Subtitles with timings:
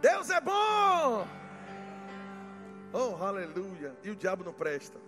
[0.00, 1.26] Deus é bom.
[2.92, 3.96] Oh, aleluia.
[4.02, 4.98] E o diabo não presta.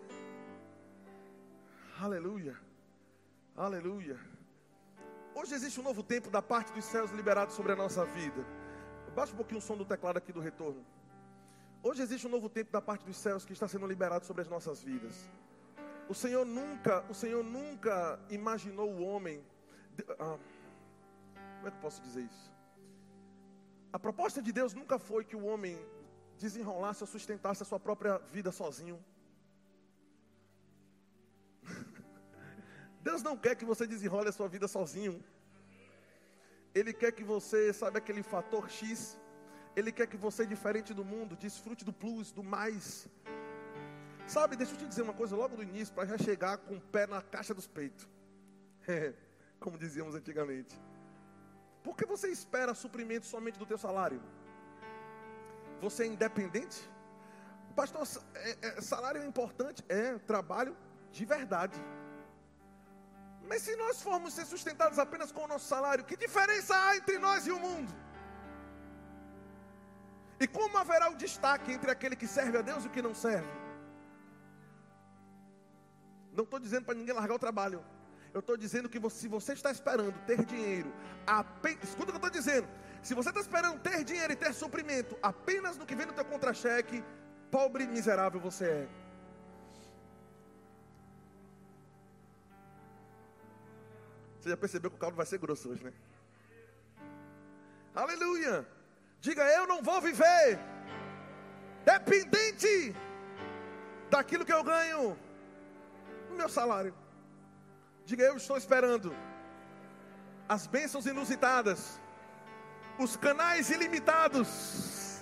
[2.00, 2.56] Aleluia.
[3.56, 4.18] Aleluia.
[5.34, 8.44] Hoje existe um novo tempo da parte dos céus liberado sobre a nossa vida.
[9.14, 10.84] Baixa um pouquinho o som do teclado aqui do retorno.
[11.82, 14.48] Hoje existe um novo tempo da parte dos céus que está sendo liberado sobre as
[14.48, 15.28] nossas vidas.
[16.08, 19.44] O Senhor nunca, o Senhor nunca imaginou o homem.
[20.18, 20.38] Ah,
[21.56, 22.57] como é que eu posso dizer isso?
[23.92, 25.78] A proposta de Deus nunca foi que o homem
[26.38, 29.02] desenrolasse ou sustentasse a sua própria vida sozinho.
[33.02, 35.24] Deus não quer que você desenrole a sua vida sozinho.
[36.74, 39.18] Ele quer que você, sabe aquele fator X?
[39.74, 43.08] Ele quer que você, diferente do mundo, desfrute do plus, do mais.
[44.26, 46.80] Sabe, deixa eu te dizer uma coisa logo do início, para já chegar com o
[46.80, 48.06] pé na caixa dos peitos.
[48.86, 49.14] É,
[49.58, 50.78] como dizíamos antigamente.
[51.82, 54.20] Por que você espera suprimento somente do teu salário?
[55.80, 56.78] Você é independente?
[57.74, 59.84] Pastor, é, é, salário é importante?
[59.88, 60.76] É, trabalho
[61.12, 61.78] de verdade.
[63.48, 67.18] Mas se nós formos ser sustentados apenas com o nosso salário, que diferença há entre
[67.18, 67.92] nós e o mundo?
[70.40, 73.14] E como haverá o destaque entre aquele que serve a Deus e o que não
[73.14, 73.48] serve?
[76.32, 77.84] Não estou dizendo para ninguém largar o trabalho.
[78.34, 80.92] Eu estou dizendo que você, se você está esperando ter dinheiro,
[81.26, 82.68] apenas, escuta o que eu estou dizendo.
[83.02, 86.24] Se você está esperando ter dinheiro e ter suprimento apenas no que vem no teu
[86.24, 87.02] contra-cheque,
[87.50, 88.88] pobre miserável você é.
[94.40, 95.92] Você já percebeu que o caldo vai ser grosso hoje, né?
[97.94, 98.66] Aleluia!
[99.20, 100.58] Diga, eu não vou viver
[101.84, 102.94] dependente
[104.10, 105.18] daquilo que eu ganho
[106.30, 106.94] no meu salário.
[108.08, 109.14] Diga, eu estou esperando
[110.48, 112.00] as bênçãos inusitadas,
[112.98, 115.18] os canais ilimitados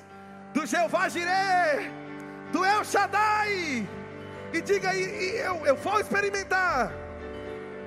[0.54, 1.90] do Jeová Jireh,
[2.52, 3.84] do El Shaddai.
[4.52, 6.92] E diga aí, eu, eu vou experimentar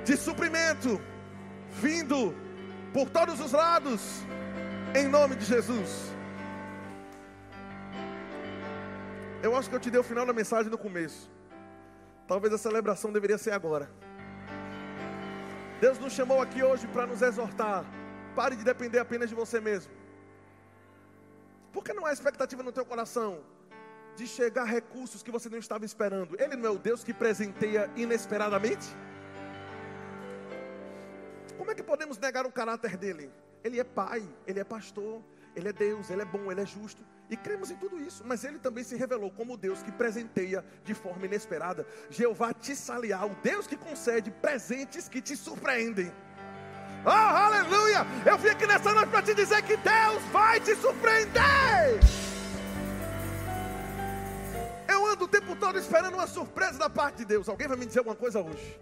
[0.04, 1.02] de suprimento
[1.72, 2.36] vindo
[2.92, 4.02] por todos os lados,
[4.94, 6.14] em nome de Jesus.
[9.42, 11.32] Eu acho que eu te dei o final da mensagem no começo.
[12.28, 13.90] Talvez a celebração deveria ser agora.
[15.80, 17.86] Deus nos chamou aqui hoje para nos exortar.
[18.36, 19.92] Pare de depender apenas de você mesmo.
[21.72, 23.40] Por que não há expectativa no teu coração
[24.18, 26.36] de chegar recursos que você não estava esperando?
[26.38, 28.88] Ele não é o Deus que presenteia inesperadamente?
[31.58, 33.32] Como é que podemos negar o caráter dele?
[33.64, 35.22] Ele é pai, ele é pastor,
[35.60, 37.04] ele é Deus, ele é bom, ele é justo.
[37.30, 40.94] E cremos em tudo isso, mas ele também se revelou como Deus que presenteia de
[40.96, 41.86] forma inesperada.
[42.10, 46.12] Jeová Tissaliá, o Deus que concede presentes que te surpreendem.
[47.06, 48.06] Oh, aleluia!
[48.26, 52.00] Eu vim aqui nessa noite para te dizer que Deus vai te surpreender.
[54.88, 57.48] Eu ando o tempo todo esperando uma surpresa da parte de Deus.
[57.48, 58.80] Alguém vai me dizer alguma coisa hoje?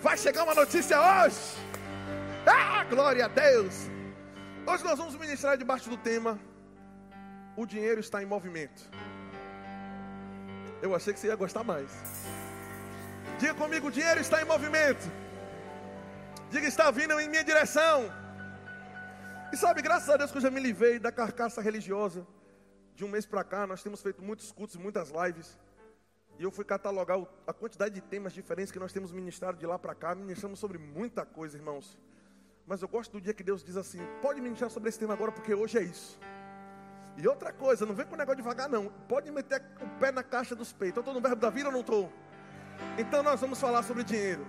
[0.00, 1.36] Vai chegar uma notícia hoje?
[2.46, 3.90] Ah, glória a Deus!
[4.64, 6.38] Hoje nós vamos ministrar debaixo do tema
[7.56, 8.88] O dinheiro está em movimento.
[10.80, 11.90] Eu achei que você ia gostar mais.
[13.40, 15.04] Diga comigo, o dinheiro está em movimento.
[16.48, 18.04] Diga, está vindo em minha direção.
[19.52, 22.24] E sabe, graças a Deus que eu já me livrei da carcaça religiosa.
[22.94, 25.58] De um mês para cá, nós temos feito muitos cultos, muitas lives.
[26.38, 29.78] E eu fui catalogar a quantidade de temas diferentes que nós temos ministrado de lá
[29.78, 30.14] para cá.
[30.14, 31.98] Ministramos sobre muita coisa, irmãos.
[32.66, 35.32] Mas eu gosto do dia que Deus diz assim: pode ministrar sobre esse tema agora,
[35.32, 36.18] porque hoje é isso.
[37.16, 38.88] E outra coisa, não vem com o negócio devagar, não.
[39.08, 40.96] Pode meter o pé na caixa dos peitos.
[40.96, 42.10] Eu estou no verbo da vida ou não estou?
[42.96, 44.46] Então nós vamos falar sobre dinheiro.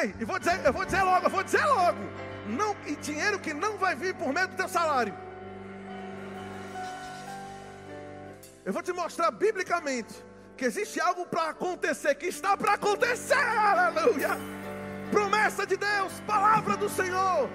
[0.00, 1.98] Ei, e vou dizer, eu vou dizer logo, eu vou dizer logo.
[2.46, 5.14] Não, e dinheiro que não vai vir por meio do teu salário.
[8.64, 10.14] Eu vou te mostrar biblicamente
[10.56, 13.34] que existe algo para acontecer, que está para acontecer.
[13.34, 14.38] Aleluia
[15.12, 17.48] promessa de Deus, palavra do Senhor.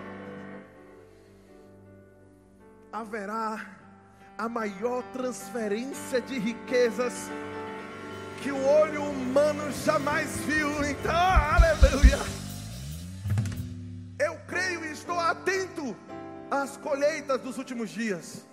[2.93, 3.65] Haverá
[4.37, 7.13] a maior transferência de riquezas
[8.43, 10.69] que o olho humano jamais viu.
[10.85, 11.11] Então,
[11.55, 12.19] aleluia.
[14.19, 15.97] Eu creio e estou atento
[16.51, 18.45] às colheitas dos últimos dias.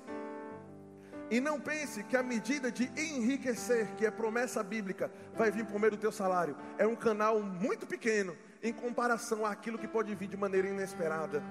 [1.30, 5.78] E não pense que a medida de enriquecer, que é promessa bíblica, vai vir por
[5.78, 6.56] meio do teu salário.
[6.78, 11.42] É um canal muito pequeno em comparação àquilo que pode vir de maneira inesperada.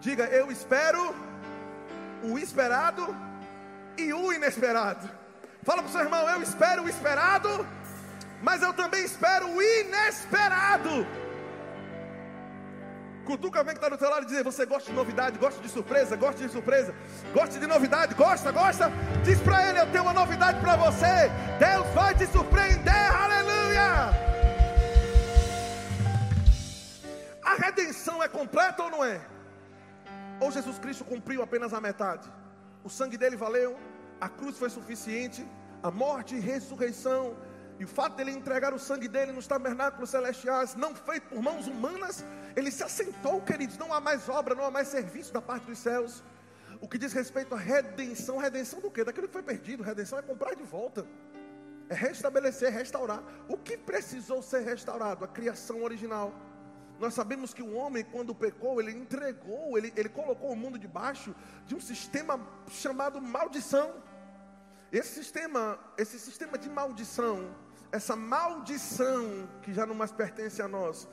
[0.00, 1.12] Diga, eu espero
[2.22, 3.04] o esperado
[3.98, 5.10] e o inesperado.
[5.64, 7.66] Fala para o seu irmão, eu espero o esperado,
[8.40, 11.04] mas eu também espero o inesperado.
[13.24, 15.68] Cutuca alguém que está do teu lado e diz: Você gosta de novidade, gosta de
[15.68, 16.94] surpresa, gosta de surpresa,
[17.34, 18.90] gosta de novidade, gosta, gosta.
[19.24, 21.28] Diz para ele: Eu tenho uma novidade para você.
[21.58, 24.39] Deus vai te surpreender, aleluia.
[27.50, 29.20] A redenção é completa ou não é?
[30.40, 32.32] Ou Jesus Cristo cumpriu apenas a metade?
[32.84, 33.76] O sangue dele valeu,
[34.20, 35.44] a cruz foi suficiente,
[35.82, 37.36] a morte e ressurreição
[37.80, 41.66] e o fato dele entregar o sangue dele nos tabernáculos celestiais, não feito por mãos
[41.66, 42.24] humanas,
[42.54, 43.76] ele se assentou, queridos.
[43.76, 46.22] Não há mais obra, não há mais serviço da parte dos céus.
[46.80, 49.02] O que diz respeito à redenção, redenção do quê?
[49.02, 49.82] Daquilo que foi perdido.
[49.82, 51.04] Redenção é comprar de volta,
[51.88, 53.24] é restabelecer, restaurar.
[53.48, 55.24] O que precisou ser restaurado?
[55.24, 56.32] A criação original.
[57.00, 61.34] Nós sabemos que o homem, quando pecou, ele entregou, ele, ele colocou o mundo debaixo
[61.66, 62.38] de um sistema
[62.68, 63.94] chamado maldição.
[64.92, 67.56] Esse sistema, esse sistema de maldição,
[67.90, 71.08] essa maldição que já não mais pertence a nós.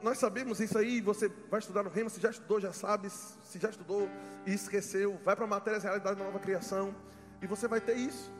[0.00, 3.58] Nós sabemos isso aí, você vai estudar no Rema, se já estudou, já sabe, se
[3.58, 4.08] já estudou
[4.46, 6.94] e esqueceu, vai para matérias realidade da nova criação,
[7.40, 8.32] e você vai ter isso.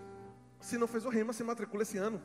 [0.60, 2.22] Se não fez o Rema, se matricula esse ano.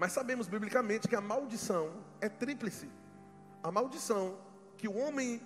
[0.00, 2.88] Mas sabemos biblicamente que a maldição é tríplice.
[3.62, 4.38] A maldição
[4.76, 5.40] que o homem,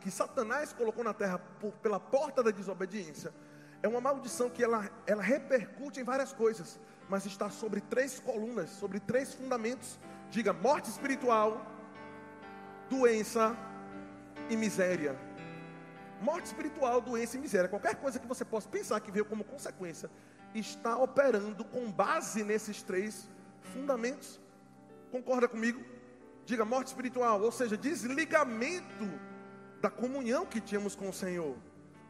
[0.00, 3.34] que Satanás colocou na terra por, pela porta da desobediência,
[3.82, 6.78] é uma maldição que ela, ela repercute em várias coisas
[7.08, 9.98] mas está sobre três colunas, sobre três fundamentos.
[10.30, 11.64] Diga: morte espiritual,
[12.90, 13.56] doença
[14.50, 15.16] e miséria.
[16.20, 17.68] Morte espiritual, doença e miséria.
[17.68, 20.10] Qualquer coisa que você possa pensar que veio como consequência,
[20.54, 23.28] está operando com base nesses três
[23.66, 24.40] fundamentos.
[25.10, 25.80] Concorda comigo?
[26.44, 29.08] Diga morte espiritual, ou seja, desligamento
[29.80, 31.56] da comunhão que tínhamos com o Senhor.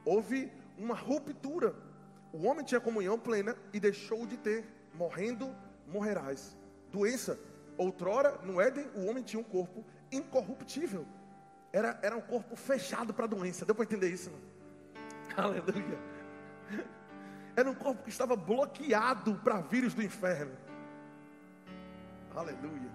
[0.05, 1.75] Houve uma ruptura.
[2.33, 4.65] O homem tinha comunhão plena e deixou de ter
[4.95, 5.55] morrendo
[5.87, 6.57] morrerás.
[6.93, 7.39] Doença.
[7.79, 11.07] Outrora, no Éden, o homem tinha um corpo incorruptível.
[11.73, 13.67] Era, era um corpo fechado para a doença.
[13.67, 14.31] Deu para entender isso?
[14.31, 14.39] Não?
[15.45, 15.99] Aleluia.
[17.55, 20.57] Era um corpo que estava bloqueado para vírus do inferno.
[22.37, 22.91] Aleluia.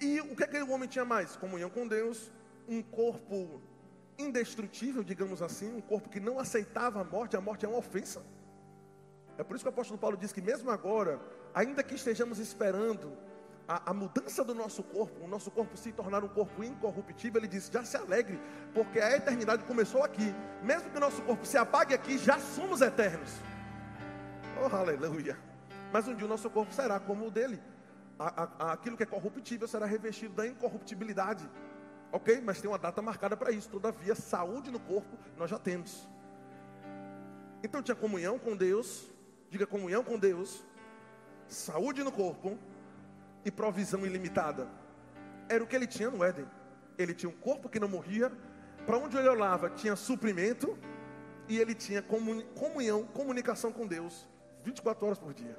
[0.00, 1.36] E o que aquele é homem tinha mais?
[1.36, 2.32] Comunhão com Deus,
[2.68, 3.62] um corpo
[4.18, 8.22] indestrutível, digamos assim, um corpo que não aceitava a morte, a morte é uma ofensa.
[9.38, 11.20] É por isso que o apóstolo Paulo diz que mesmo agora,
[11.54, 13.16] ainda que estejamos esperando
[13.68, 17.48] a, a, mudança do nosso corpo, o nosso corpo se tornar um corpo incorruptível, ele
[17.48, 18.40] diz: já se alegre,
[18.74, 20.34] porque a eternidade começou aqui.
[20.62, 23.30] Mesmo que o nosso corpo se apague aqui, já somos eternos.
[24.60, 25.38] Oh, aleluia.
[25.92, 27.60] Mas um dia o nosso corpo será como o dele.
[28.18, 31.48] A, a, aquilo que é corruptível será revestido da incorruptibilidade.
[32.12, 32.40] Ok?
[32.42, 33.68] Mas tem uma data marcada para isso.
[33.68, 36.08] Todavia, saúde no corpo nós já temos.
[37.62, 39.12] Então tinha comunhão com Deus,
[39.50, 40.64] diga comunhão com Deus,
[41.48, 42.58] saúde no corpo
[43.44, 44.68] e provisão ilimitada.
[45.48, 46.46] Era o que ele tinha no Éden.
[46.98, 48.32] Ele tinha um corpo que não morria,
[48.86, 50.78] para onde ele olhava tinha suprimento
[51.48, 54.26] e ele tinha comunhão, comunicação com Deus
[54.66, 55.56] 24 horas por dia.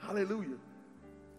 [0.00, 0.58] Aleluia.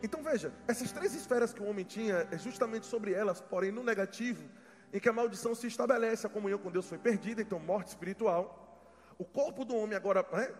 [0.03, 3.81] Então veja, essas três esferas que o homem tinha, é justamente sobre elas, porém no
[3.81, 4.44] negativo,
[4.91, 8.59] em que a maldição se estabelece, a comunhão com Deus foi perdida, então morte espiritual.
[9.17, 10.53] O corpo do homem agora, né,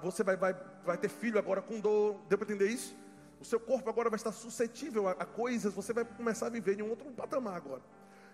[0.00, 0.54] você vai, vai,
[0.84, 2.96] vai ter filho agora com dor, deu para entender isso?
[3.40, 6.78] O seu corpo agora vai estar suscetível a, a coisas, você vai começar a viver
[6.78, 7.82] em um outro patamar agora.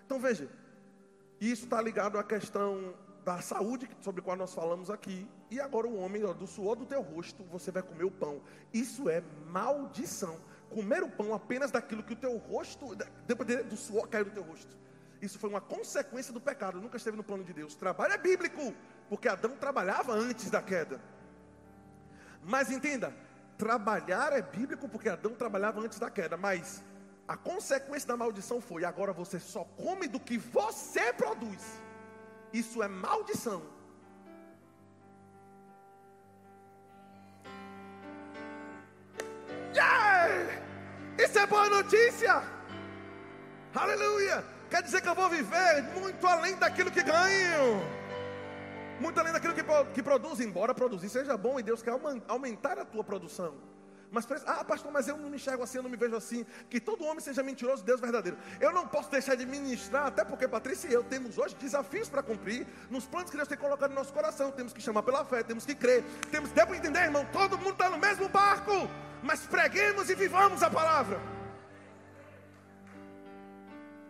[0.05, 0.47] Então veja,
[1.39, 5.27] isso está ligado à questão da saúde sobre a qual nós falamos aqui.
[5.49, 8.41] E agora o homem, ó, do suor do teu rosto, você vai comer o pão.
[8.73, 10.37] Isso é maldição.
[10.69, 14.75] Comer o pão apenas daquilo que o teu rosto, do suor caiu do teu rosto.
[15.21, 17.75] Isso foi uma consequência do pecado, nunca esteve no plano de Deus.
[17.75, 18.73] Trabalho é bíblico,
[19.07, 20.99] porque Adão trabalhava antes da queda.
[22.43, 23.13] Mas entenda,
[23.57, 26.83] trabalhar é bíblico porque Adão trabalhava antes da queda, mas
[27.27, 31.61] a consequência da maldição foi: agora você só come do que você produz.
[32.53, 33.61] Isso é maldição.
[39.73, 40.61] Yeah!
[41.17, 42.43] Isso é boa notícia.
[43.73, 44.43] Aleluia.
[44.69, 47.81] Quer dizer que eu vou viver muito além daquilo que ganho.
[48.99, 51.93] Muito além daquilo que, que produz, embora produzir seja bom e Deus quer
[52.27, 53.70] aumentar a tua produção.
[54.11, 56.45] Mas, ah, pastor, mas eu não me enxergo assim, eu não me vejo assim.
[56.69, 58.37] Que todo homem seja mentiroso, Deus verdadeiro.
[58.59, 62.21] Eu não posso deixar de ministrar, até porque Patrícia e eu temos hoje desafios para
[62.21, 64.51] cumprir nos planos que Deus tem colocado no nosso coração.
[64.51, 66.03] Temos que chamar pela fé, temos que crer.
[66.29, 67.25] Temos, deu para entender, irmão?
[67.31, 68.73] Todo mundo está no mesmo barco.
[69.23, 71.17] Mas preguemos e vivamos a palavra.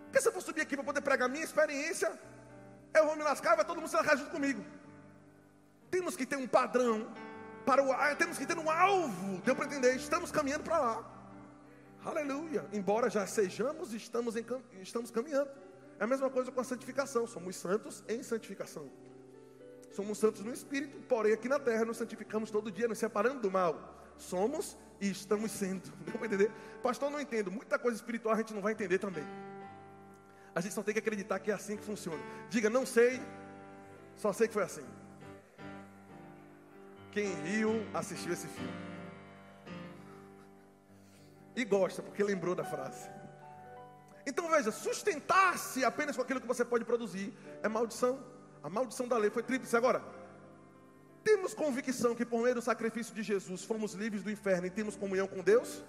[0.06, 2.12] Porque se eu for subir aqui para poder pregar minha experiência,
[2.92, 4.66] eu vou me lascar, vai todo mundo se lascar junto comigo.
[5.92, 7.08] Temos que ter um padrão
[7.62, 9.42] para o temos que ter um alvo.
[9.42, 9.96] Deu para entender?
[9.96, 11.22] Estamos caminhando para lá.
[12.04, 12.66] Aleluia.
[12.74, 14.46] Embora já sejamos, estamos, em,
[14.82, 15.50] estamos caminhando.
[16.00, 17.28] É a mesma coisa com a santificação.
[17.28, 18.90] Somos santos em santificação.
[19.92, 23.52] Somos santos no espírito, porém aqui na terra nos santificamos todo dia, nos separando do
[23.52, 24.14] mal.
[24.18, 25.92] Somos e estamos sendo.
[26.06, 26.52] Deu para entender?
[26.82, 27.52] Pastor, não entendo.
[27.52, 29.26] Muita coisa espiritual a gente não vai entender também.
[30.56, 32.22] A gente só tem que acreditar que é assim que funciona.
[32.50, 33.22] Diga, não sei,
[34.16, 34.86] só sei que foi assim.
[37.12, 38.74] Quem riu, assistiu esse filme.
[41.56, 43.10] E gosta, porque lembrou da frase.
[44.26, 48.24] Então veja, sustentar-se apenas com aquilo que você pode produzir é maldição.
[48.64, 49.76] A maldição da lei foi tríplice.
[49.76, 50.02] Agora,
[51.24, 54.96] temos convicção que por meio do sacrifício de Jesus fomos livres do inferno e temos
[54.96, 55.84] comunhão com Deus?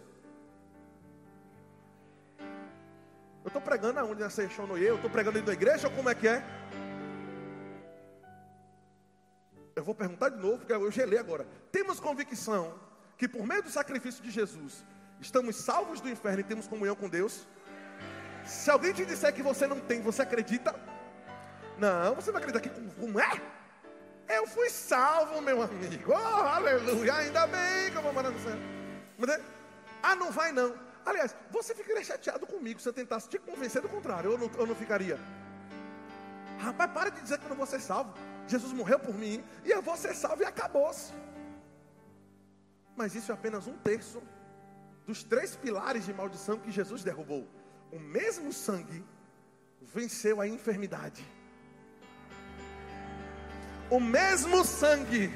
[3.45, 4.89] Eu estou pregando aonde nessa Noie?
[4.89, 6.45] Eu estou pregando dentro da igreja ou como é que é?
[9.83, 11.45] Eu vou perguntar de novo, porque eu gelei agora.
[11.73, 12.73] Temos convicção
[13.19, 14.85] que por meio do sacrifício de Jesus
[15.21, 17.49] estamos salvos do inferno e temos comunhão com Deus?
[18.47, 20.73] Se alguém te disser que você não tem, você acredita?
[21.79, 23.43] Não, você vai acreditar que como é?
[24.29, 26.13] Eu fui salvo, meu amigo.
[26.13, 27.15] Oh, aleluia.
[27.17, 28.57] Ainda bem que eu vou morar no céu.
[29.29, 29.41] É?
[30.01, 30.77] Ah, não vai não.
[31.05, 34.31] Aliás, você ficaria chateado comigo se eu tentasse te convencer do contrário.
[34.31, 35.19] Eu não, eu não ficaria.
[36.61, 38.15] Rapaz, para de dizer que eu não vou ser salvo.
[38.55, 41.13] Jesus morreu por mim e eu vou ser salvo e acabou-se.
[43.01, 44.23] Mas isso é apenas um terço
[45.07, 47.45] dos três pilares de maldição que Jesus derrubou.
[47.91, 49.01] O mesmo sangue
[49.95, 51.25] venceu a enfermidade
[53.93, 55.31] o mesmo sangue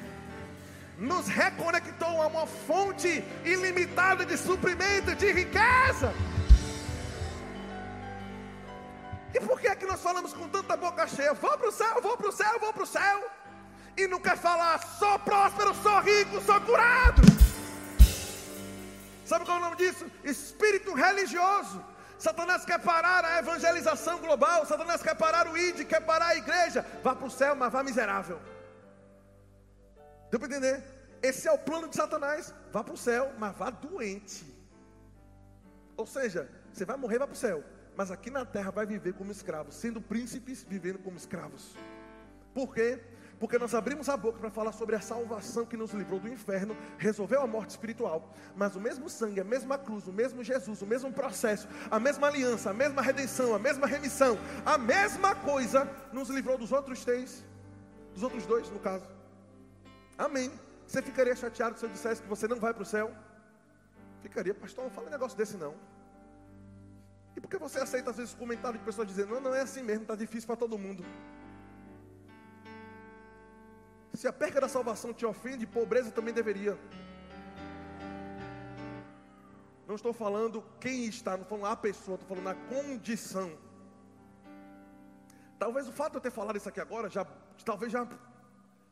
[0.97, 6.11] nos reconectou a uma fonte ilimitada de suprimento, de riqueza.
[9.47, 11.33] Por que é que nós falamos com tanta boca cheia?
[11.33, 13.31] Vou para o céu, vou para o céu, vou para o céu.
[13.95, 17.21] E não quer falar, sou próspero, sou rico, sou curado.
[19.25, 20.05] Sabe qual é o nome disso?
[20.23, 21.83] Espírito religioso.
[22.19, 24.65] Satanás quer parar a evangelização global.
[24.65, 26.85] Satanás quer parar o ID, quer parar a igreja.
[27.03, 28.39] Vá para o céu, mas vá miserável.
[30.29, 30.83] Deu para entender?
[31.21, 32.53] Esse é o plano de Satanás.
[32.71, 34.45] Vá para o céu, mas vá doente.
[35.95, 37.63] Ou seja, você vai morrer, vai para o céu.
[37.97, 41.75] Mas aqui na terra vai viver como escravo, sendo príncipes, vivendo como escravos.
[42.53, 43.01] Por quê?
[43.39, 46.77] Porque nós abrimos a boca para falar sobre a salvação que nos livrou do inferno,
[46.99, 48.31] resolveu a morte espiritual.
[48.55, 52.27] Mas o mesmo sangue, a mesma cruz, o mesmo Jesus, o mesmo processo, a mesma
[52.27, 57.43] aliança, a mesma redenção, a mesma remissão, a mesma coisa nos livrou dos outros três,
[58.13, 59.07] dos outros dois, no caso.
[60.19, 60.51] Amém.
[60.85, 63.11] Você ficaria chateado se eu dissesse que você não vai para o céu?
[64.21, 65.96] Ficaria, pastor, não fala um negócio desse não.
[67.37, 69.83] E por que você aceita às vezes comentários de pessoas dizendo, não, não é assim
[69.83, 71.05] mesmo, está difícil para todo mundo.
[74.11, 76.75] Se a perca da salvação te ofende, pobreza também deveria.
[79.87, 83.55] Não estou falando quem está, não estou falando a pessoa, estou falando a condição.
[85.59, 87.23] Talvez o fato de eu ter falado isso aqui agora, já,
[87.63, 88.07] talvez já,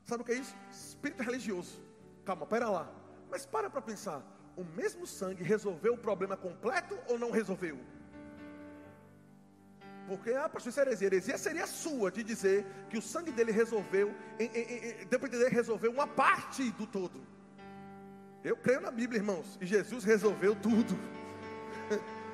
[0.04, 0.56] sabe o que é isso?
[0.70, 1.82] Espírito religioso.
[2.24, 2.88] Calma, pera lá.
[3.32, 4.22] Mas para para pensar,
[4.56, 7.80] o mesmo sangue resolveu o problema completo ou não resolveu?
[10.08, 11.08] Porque, ah, pastor, isso é heresia.
[11.08, 15.28] Heresia seria sua de dizer que o sangue dele resolveu, em, em, em, deu para
[15.28, 17.22] entender, resolveu uma parte do todo.
[18.44, 20.98] Eu creio na Bíblia, irmãos, e Jesus resolveu tudo.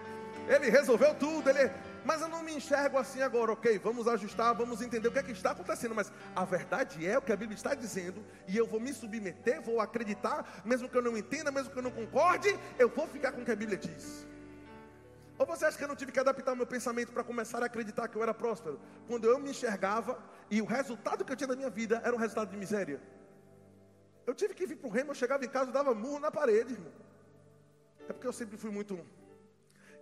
[0.50, 1.72] Ele resolveu tudo, ele,
[2.04, 3.78] mas eu não me enxergo assim agora, ok?
[3.80, 5.94] Vamos ajustar, vamos entender o que é que está acontecendo.
[5.94, 9.62] Mas a verdade é o que a Bíblia está dizendo, e eu vou me submeter,
[9.62, 13.32] vou acreditar, mesmo que eu não entenda, mesmo que eu não concorde, eu vou ficar
[13.32, 14.25] com o que a Bíblia diz.
[15.41, 18.07] Ou você acha que eu não tive que adaptar meu pensamento para começar a acreditar
[18.07, 18.79] que eu era próspero?
[19.07, 22.19] Quando eu me enxergava e o resultado que eu tinha na minha vida era um
[22.19, 23.01] resultado de miséria.
[24.27, 26.29] Eu tive que vir para o reino, eu chegava em casa e dava murro na
[26.29, 26.93] parede, irmão.
[28.07, 28.93] É porque eu sempre fui muito.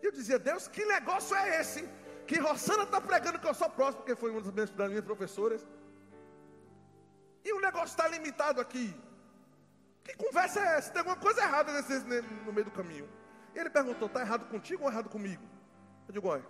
[0.01, 1.87] E eu dizia, Deus, que negócio é esse?
[2.27, 5.05] Que Rosana está pregando que eu sou próspero, porque foi uma das minhas, das minhas
[5.05, 5.65] professoras.
[7.45, 8.93] E o negócio está limitado aqui.
[10.03, 10.91] Que conversa é essa?
[10.91, 11.93] Tem alguma coisa errada nesse,
[12.45, 13.07] no meio do caminho.
[13.55, 15.43] Ele perguntou: está errado contigo ou errado comigo?
[16.07, 16.45] Eu digo: olha,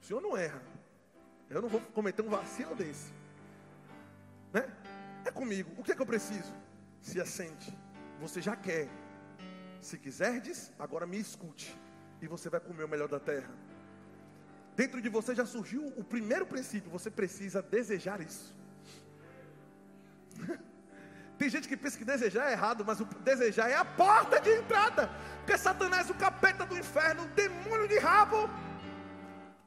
[0.00, 0.62] o senhor não erra.
[1.48, 3.12] Eu não vou cometer um vacilo desse.
[4.52, 4.70] Né?
[5.24, 5.70] É comigo.
[5.78, 6.52] O que é que eu preciso?
[7.00, 7.76] Se assente.
[8.20, 8.88] Você já quer.
[9.80, 11.76] Se quiserdes, agora me escute.
[12.20, 13.50] E você vai comer o melhor da terra.
[14.74, 16.90] Dentro de você já surgiu o primeiro princípio.
[16.90, 18.56] Você precisa desejar isso.
[21.38, 24.50] Tem gente que pensa que desejar é errado, mas o desejar é a porta de
[24.50, 25.10] entrada.
[25.42, 28.48] Porque Satanás, o capeta do inferno, o demônio de rabo,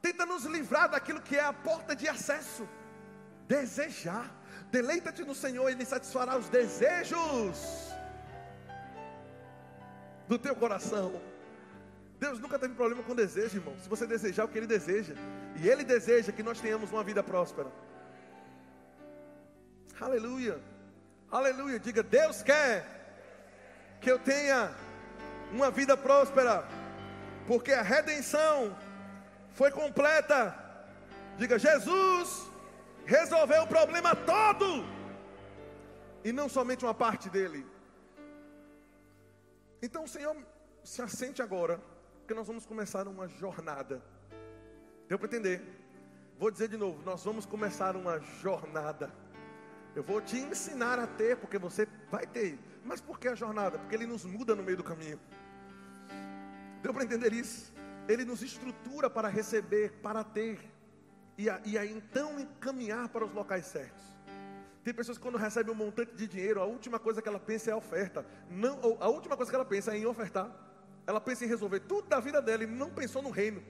[0.00, 2.66] tenta nos livrar daquilo que é a porta de acesso.
[3.46, 4.30] Desejar.
[4.70, 7.58] Deleita-te no Senhor, Ele satisfará os desejos
[10.26, 11.20] do teu coração.
[12.18, 13.76] Deus nunca teve problema com desejo, irmão.
[13.78, 15.14] Se você desejar o que Ele deseja,
[15.60, 17.70] e Ele deseja que nós tenhamos uma vida próspera.
[20.00, 20.58] Aleluia,
[21.30, 21.78] aleluia.
[21.78, 22.96] Diga: Deus quer
[24.00, 24.74] que eu tenha
[25.52, 26.66] uma vida próspera,
[27.46, 28.76] porque a redenção
[29.54, 30.54] foi completa.
[31.38, 32.50] Diga: Jesus
[33.04, 34.84] resolveu o problema todo,
[36.24, 37.66] e não somente uma parte dele.
[39.80, 40.36] Então, Senhor
[40.82, 41.80] se assente agora,
[42.18, 44.02] porque nós vamos começar uma jornada.
[45.08, 45.62] Deu para entender?
[46.38, 49.10] Vou dizer de novo: nós vamos começar uma jornada.
[49.94, 52.58] Eu vou te ensinar a ter, porque você vai ter.
[52.86, 53.78] Mas por que a jornada?
[53.78, 55.18] Porque ele nos muda no meio do caminho.
[56.82, 57.74] Deu para entender isso?
[58.08, 60.60] Ele nos estrutura para receber, para ter.
[61.36, 64.02] E, a, e a então encaminhar para os locais certos.
[64.84, 67.70] Tem pessoas que quando recebem um montante de dinheiro, a última coisa que ela pensa
[67.70, 68.24] é a oferta.
[68.48, 70.48] Não, a última coisa que ela pensa é em ofertar.
[71.06, 73.62] Ela pensa em resolver tudo da vida dela e não pensou no reino.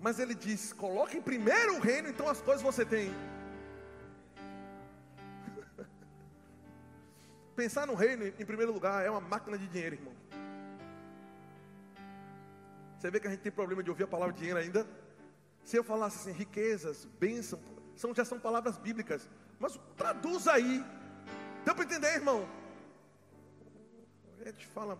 [0.00, 3.12] Mas ele diz: coloque primeiro o reino, então as coisas você tem.
[7.54, 10.12] Pensar no reino em primeiro lugar é uma máquina de dinheiro, irmão.
[12.98, 14.86] Você vê que a gente tem problema de ouvir a palavra dinheiro ainda?
[15.62, 17.60] Se eu falasse assim, riquezas, bênção,
[17.94, 19.28] são, já são palavras bíblicas.
[19.60, 20.84] Mas traduz aí.
[21.64, 22.48] Deu para entender, irmão?
[24.40, 24.98] A gente fala,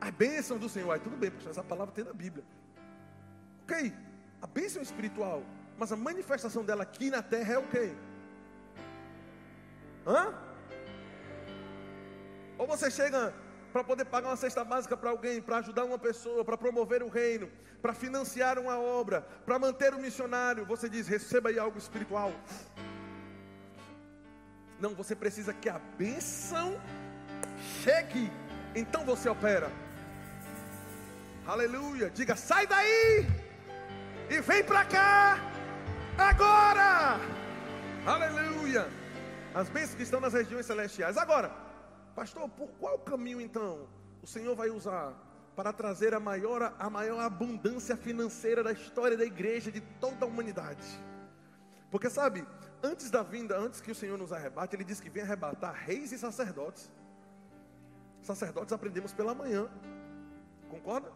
[0.00, 0.90] a bênção do Senhor.
[0.90, 2.44] Aí tudo bem, porque essa palavra tem na Bíblia.
[3.62, 3.94] Ok,
[4.40, 5.42] a bênção espiritual.
[5.78, 7.94] Mas a manifestação dela aqui na terra é o quê?
[10.06, 10.51] Hã?
[12.62, 13.34] Ou você chega
[13.72, 17.08] para poder pagar uma cesta básica para alguém, para ajudar uma pessoa, para promover o
[17.08, 17.50] reino,
[17.82, 20.64] para financiar uma obra, para manter o missionário.
[20.66, 22.32] Você diz: receba aí algo espiritual.
[24.78, 26.80] Não, você precisa que a bênção
[27.82, 28.30] chegue.
[28.76, 29.68] Então você opera.
[31.44, 32.10] Aleluia.
[32.10, 33.26] Diga: sai daí
[34.30, 35.36] e vem para cá
[36.16, 37.18] agora.
[38.06, 38.86] Aleluia.
[39.52, 41.18] As bênçãos que estão nas regiões celestiais.
[41.18, 41.61] Agora,
[42.14, 43.88] pastor, por qual caminho então
[44.22, 45.14] o Senhor vai usar
[45.56, 50.28] para trazer a maior, a maior abundância financeira da história da igreja, de toda a
[50.28, 50.86] humanidade?
[51.90, 52.46] Porque sabe,
[52.82, 56.12] antes da vinda, antes que o Senhor nos arrebate, Ele diz que vem arrebatar reis
[56.12, 56.90] e sacerdotes.
[58.22, 59.68] Sacerdotes aprendemos pela manhã,
[60.70, 61.12] concorda?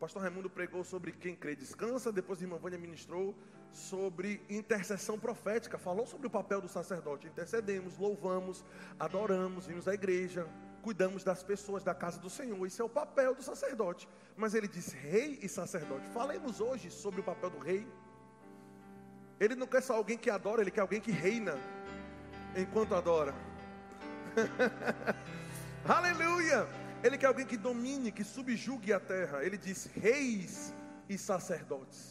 [0.00, 3.34] pastor Raimundo pregou sobre quem crê descansa, depois a irmã Vânia ministrou
[3.72, 7.26] sobre intercessão profética, falou sobre o papel do sacerdote.
[7.26, 8.64] Intercedemos, louvamos,
[8.98, 10.46] adoramos, vimos à igreja,
[10.82, 12.66] cuidamos das pessoas da casa do Senhor.
[12.66, 14.08] Isso é o papel do sacerdote.
[14.36, 16.08] Mas ele diz rei e sacerdote.
[16.08, 17.86] Falemos hoje sobre o papel do rei.
[19.38, 21.56] Ele não quer só alguém que adora, ele quer alguém que reina
[22.56, 23.34] enquanto adora.
[25.84, 26.68] Aleluia!
[27.02, 29.42] Ele quer alguém que domine, que subjugue a terra.
[29.42, 30.74] Ele diz reis
[31.08, 32.09] e sacerdotes.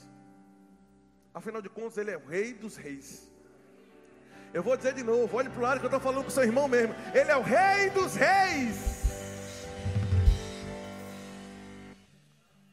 [1.33, 3.29] Afinal de contas, ele é o rei dos reis.
[4.51, 6.43] Eu vou dizer de novo, olhe para o lado que eu estou falando com seu
[6.43, 6.95] irmão mesmo.
[7.13, 9.67] Ele é o rei dos reis.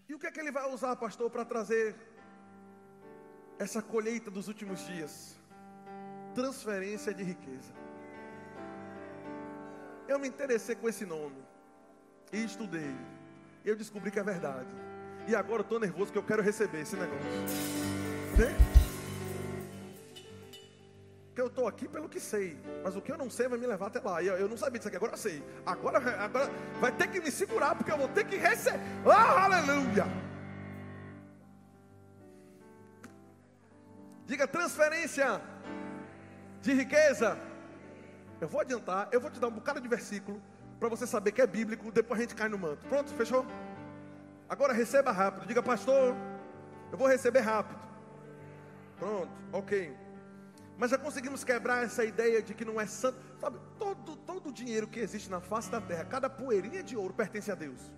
[0.08, 1.94] E o que é que ele vai usar, pastor, para trazer
[3.58, 5.36] essa colheita dos últimos dias?
[6.34, 7.72] Transferência de riqueza.
[10.08, 11.36] Eu me interessei com esse nome.
[12.32, 12.96] E estudei.
[13.64, 14.74] Eu descobri que é verdade.
[15.28, 17.95] E agora eu estou nervoso que eu quero receber esse negócio.
[18.38, 18.54] Né?
[21.34, 22.58] Que eu estou aqui pelo que sei.
[22.84, 24.22] Mas o que eu não sei vai me levar até lá.
[24.22, 25.42] Eu, eu não sabia disso aqui, agora eu sei.
[25.64, 28.80] Agora, agora vai ter que me segurar, porque eu vou ter que receber.
[29.04, 30.04] Oh, aleluia!
[34.26, 35.40] Diga transferência
[36.60, 37.38] de riqueza.
[38.40, 40.42] Eu vou adiantar, eu vou te dar um bocado de versículo
[40.78, 42.86] para você saber que é bíblico, depois a gente cai no manto.
[42.86, 43.46] Pronto, fechou?
[44.46, 45.46] Agora receba rápido.
[45.46, 46.14] Diga, pastor,
[46.92, 47.85] eu vou receber rápido.
[48.98, 49.96] Pronto, ok.
[50.78, 53.18] Mas já conseguimos quebrar essa ideia de que não é santo.
[53.40, 57.14] Sabe, todo, todo o dinheiro que existe na face da terra, cada poeirinha de ouro
[57.14, 57.92] pertence a Deus.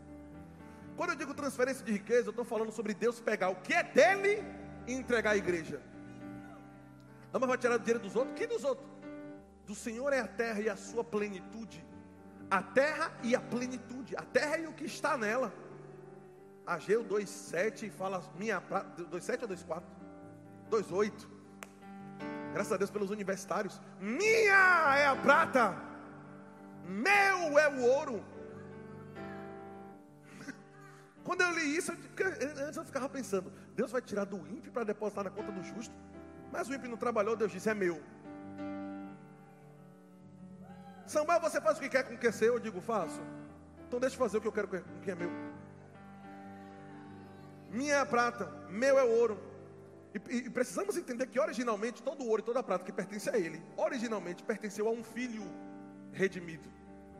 [0.96, 3.82] Quando eu digo transferência de riqueza, eu estou falando sobre Deus pegar o que é
[3.82, 4.44] dele
[4.86, 5.80] e entregar à igreja.
[7.32, 8.36] Não, vai tirar o dinheiro dos outros?
[8.36, 8.88] Que dos outros?
[9.66, 11.84] Do Senhor é a terra e a sua plenitude
[12.50, 15.52] a terra e a plenitude, a terra e o que está nela.
[16.66, 19.82] Ageu 2,7 fala minha 2,7 ou 2,4?
[20.70, 21.12] 2,8.
[22.52, 23.80] Graças a Deus pelos universitários.
[24.00, 25.76] Minha é a prata,
[26.86, 28.24] meu é o ouro.
[31.24, 31.92] Quando eu li isso,
[32.66, 35.94] antes eu ficava pensando: Deus vai tirar do ímpio para depositar na conta do justo.
[36.50, 38.02] Mas o ímpio não trabalhou, Deus disse: é meu.
[41.06, 42.54] Samuel, você faz o que quer com o que é seu?
[42.54, 43.20] Eu digo, faço.
[43.86, 45.30] Então deixa eu fazer o que eu quero com o que é meu.
[47.70, 49.47] minha é a prata, meu é o ouro.
[50.28, 53.62] E, e, precisamos entender que originalmente todo ouro e toda prata que pertence a ele,
[53.76, 55.44] originalmente pertenceu a um filho
[56.12, 56.68] redimido.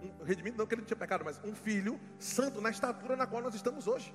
[0.02, 3.26] Um, redimido não que ele não tinha pecado, mas um filho santo na estatura na
[3.26, 4.14] qual nós estamos hoje.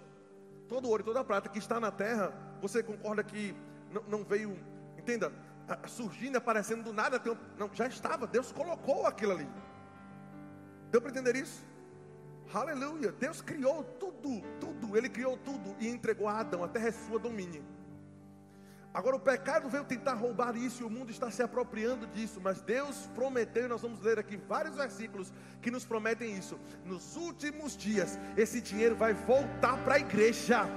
[0.67, 3.55] Todo ouro e toda prata que está na terra, você concorda que
[3.91, 4.57] não, não veio,
[4.97, 5.31] entenda,
[5.87, 7.21] surgindo, aparecendo do nada,
[7.57, 9.47] não, já estava, Deus colocou aquilo ali.
[10.91, 11.63] Deu para entender isso?
[12.53, 13.11] Aleluia.
[13.11, 14.95] Deus criou tudo, tudo.
[14.95, 16.63] Ele criou tudo e entregou a Adão.
[16.63, 17.63] A terra é sua domínio.
[18.93, 22.61] Agora o pecado veio tentar roubar isso e o mundo está se apropriando disso, mas
[22.61, 26.59] Deus prometeu, e nós vamos ler aqui vários versículos que nos prometem isso.
[26.85, 30.67] Nos últimos dias, esse dinheiro vai voltar para a igreja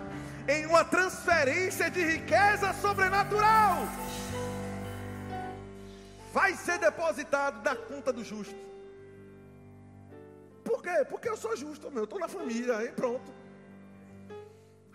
[0.48, 3.86] em uma transferência de riqueza sobrenatural.
[6.32, 8.56] Vai ser depositado na conta do justo.
[10.64, 11.04] Por quê?
[11.08, 12.00] Porque eu sou justo, meu.
[12.00, 13.30] Eu estou na família, aí pronto.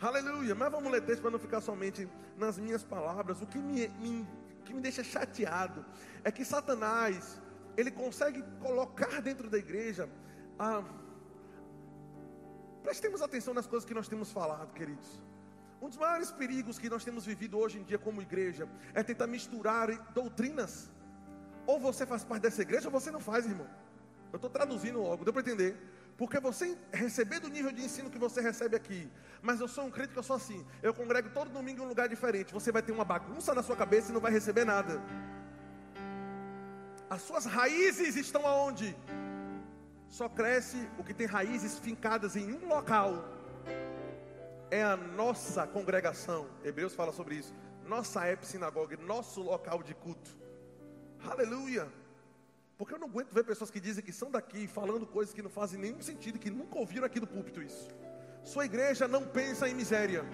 [0.01, 0.55] Aleluia.
[0.55, 3.39] Mas vamos ler texto para não ficar somente nas minhas palavras.
[3.41, 4.27] O que me, me,
[4.65, 5.85] que me deixa chateado
[6.23, 7.39] é que Satanás,
[7.77, 10.09] ele consegue colocar dentro da igreja.
[10.57, 10.83] Ah,
[12.81, 15.23] prestemos atenção nas coisas que nós temos falado, queridos.
[15.79, 19.27] Um dos maiores perigos que nós temos vivido hoje em dia como igreja é tentar
[19.27, 20.89] misturar doutrinas.
[21.67, 23.69] Ou você faz parte dessa igreja ou você não faz, irmão.
[24.31, 25.77] Eu estou traduzindo logo, deu para entender?
[26.21, 29.09] Porque você receber do nível de ensino que você recebe aqui,
[29.41, 31.87] mas eu sou um crente que eu sou assim, eu congrego todo domingo em um
[31.87, 35.01] lugar diferente, você vai ter uma bagunça na sua cabeça e não vai receber nada.
[37.09, 38.95] As suas raízes estão aonde?
[40.09, 43.25] Só cresce o que tem raízes fincadas em um local.
[44.69, 46.47] É a nossa congregação.
[46.63, 47.55] Hebreus fala sobre isso.
[47.83, 50.37] Nossa ep sinagoga, nosso local de culto.
[51.27, 51.91] Aleluia.
[52.81, 55.51] Porque eu não aguento ver pessoas que dizem que são daqui, falando coisas que não
[55.51, 57.87] fazem nenhum sentido, que nunca ouviram aqui do púlpito isso.
[58.43, 60.25] Sua igreja não pensa em miséria.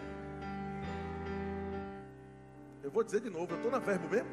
[2.82, 4.30] Eu vou dizer de novo, eu estou na verbo mesmo.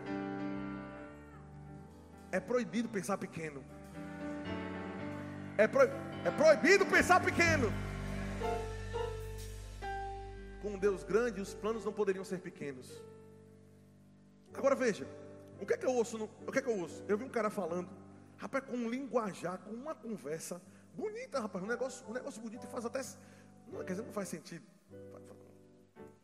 [2.31, 3.65] É proibido pensar pequeno.
[5.59, 5.83] É, pro...
[5.83, 7.73] é proibido pensar pequeno.
[10.63, 13.03] Com um Deus grande, os planos não poderiam ser pequenos.
[14.55, 15.05] Agora veja,
[15.61, 16.17] o que é que eu ouço?
[16.17, 16.31] No...
[16.47, 17.05] O que é que eu ouço?
[17.09, 18.04] Eu vi um cara falando
[18.45, 20.61] Rapaz, com um linguajar, com uma conversa
[20.95, 21.65] bonita, rapaz.
[21.65, 23.01] Um negócio, um negócio bonito e faz até.
[23.73, 24.67] Não, quer dizer, não faz sentido.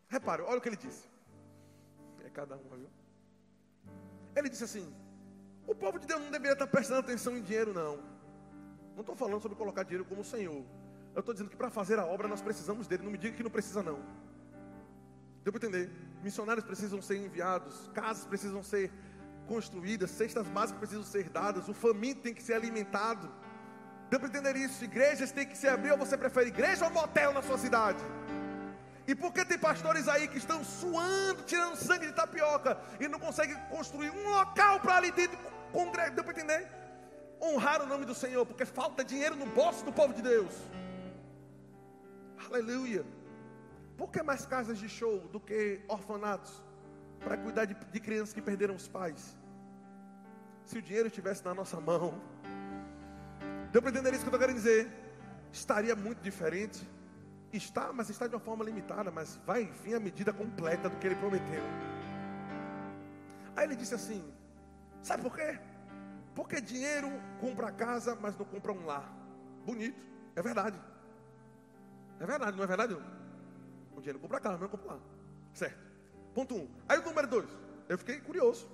[0.07, 1.09] Repare, olha o que ele disse.
[2.23, 2.91] É cada um, viu?
[4.35, 4.93] Ele disse assim:
[5.65, 7.97] o povo de Deus não deveria estar prestando atenção em dinheiro, não.
[8.93, 10.63] Não estou falando sobre colocar dinheiro como Senhor.
[11.15, 13.01] Eu estou dizendo que para fazer a obra nós precisamos dele.
[13.01, 13.99] Não me diga que não precisa, não.
[15.43, 15.89] Deu para entender?
[16.21, 18.91] Missionários precisam ser enviados, casas precisam ser
[19.47, 23.31] construídas, cestas básicas precisam ser dadas, o faminto tem que ser alimentado.
[24.09, 24.83] Deu para entender isso?
[24.83, 28.03] Igrejas têm que se abrir, ou você prefere igreja ou motel na sua cidade?
[29.07, 33.19] E por que tem pastores aí que estão suando, tirando sangue de tapioca e não
[33.19, 35.37] conseguem construir um local para ali dentro
[35.71, 36.11] congregar?
[36.11, 36.67] Deu para entender?
[37.41, 40.53] Honrar o nome do Senhor, porque falta dinheiro no bolso do povo de Deus.
[42.47, 43.05] Aleluia.
[43.97, 46.63] Por que mais casas de show do que orfanatos?
[47.23, 49.37] Para cuidar de, de crianças que perderam os pais.
[50.65, 52.21] Se o dinheiro estivesse na nossa mão,
[53.71, 54.89] deu para entender isso que eu estou querendo dizer?
[55.51, 56.87] Estaria muito diferente.
[57.51, 61.07] Está, mas está de uma forma limitada, mas vai vir a medida completa do que
[61.07, 61.63] ele prometeu.
[63.55, 64.23] Aí ele disse assim:
[65.03, 65.59] Sabe por quê?
[66.33, 69.11] Porque dinheiro compra casa, mas não compra um lar.
[69.65, 70.05] Bonito,
[70.35, 70.79] é verdade.
[72.19, 72.93] É verdade, não é verdade?
[72.93, 73.01] Não?
[73.97, 75.01] O dinheiro compra casa, mas não compra lar.
[75.53, 75.90] Certo.
[76.33, 76.67] Ponto um.
[76.87, 77.49] Aí o número dois.
[77.89, 78.67] Eu fiquei curioso.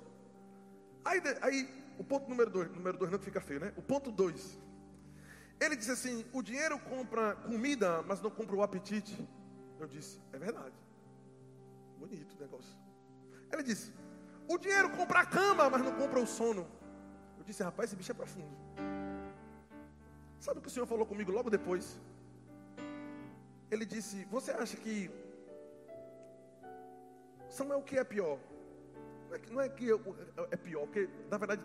[1.04, 1.68] Aí, aí
[1.98, 3.72] o ponto número dois, número dois não que fica feio, né?
[3.76, 4.58] O ponto dois.
[5.60, 9.28] Ele disse assim: o dinheiro compra comida, mas não compra o apetite.
[9.80, 10.76] Eu disse: é verdade.
[11.98, 12.76] Bonito o negócio.
[13.52, 13.92] Ele disse:
[14.46, 16.66] o dinheiro compra a cama, mas não compra o sono.
[17.38, 18.56] Eu disse: rapaz, esse bicho é profundo.
[20.38, 21.98] Sabe o que o Senhor falou comigo logo depois?
[23.70, 25.10] Ele disse: Você acha que
[27.48, 28.38] Samuel o que é pior?
[29.28, 29.90] Não é que, não é, que
[30.50, 31.62] é pior, porque na verdade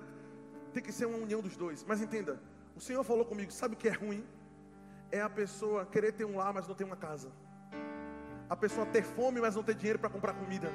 [0.74, 1.84] tem que ser uma união dos dois.
[1.88, 2.39] Mas entenda,
[2.76, 4.26] o Senhor falou comigo, sabe o que é ruim?
[5.12, 7.32] É a pessoa querer ter um lar, mas não ter uma casa.
[8.50, 10.69] A pessoa ter fome, mas não ter dinheiro para comprar comida.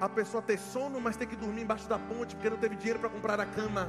[0.00, 2.98] A pessoa ter sono, mas ter que dormir embaixo da ponte, porque não teve dinheiro
[2.98, 3.88] para comprar a cama.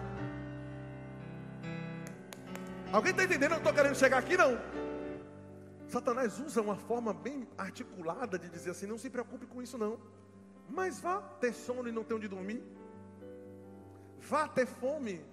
[2.91, 3.43] Alguém está entendendo?
[3.43, 4.57] Eu não estou querendo chegar aqui, não.
[5.87, 9.99] Satanás usa uma forma bem articulada de dizer assim: não se preocupe com isso, não.
[10.69, 12.63] Mas vá ter sono e não ter onde dormir.
[14.19, 15.23] Vá ter fome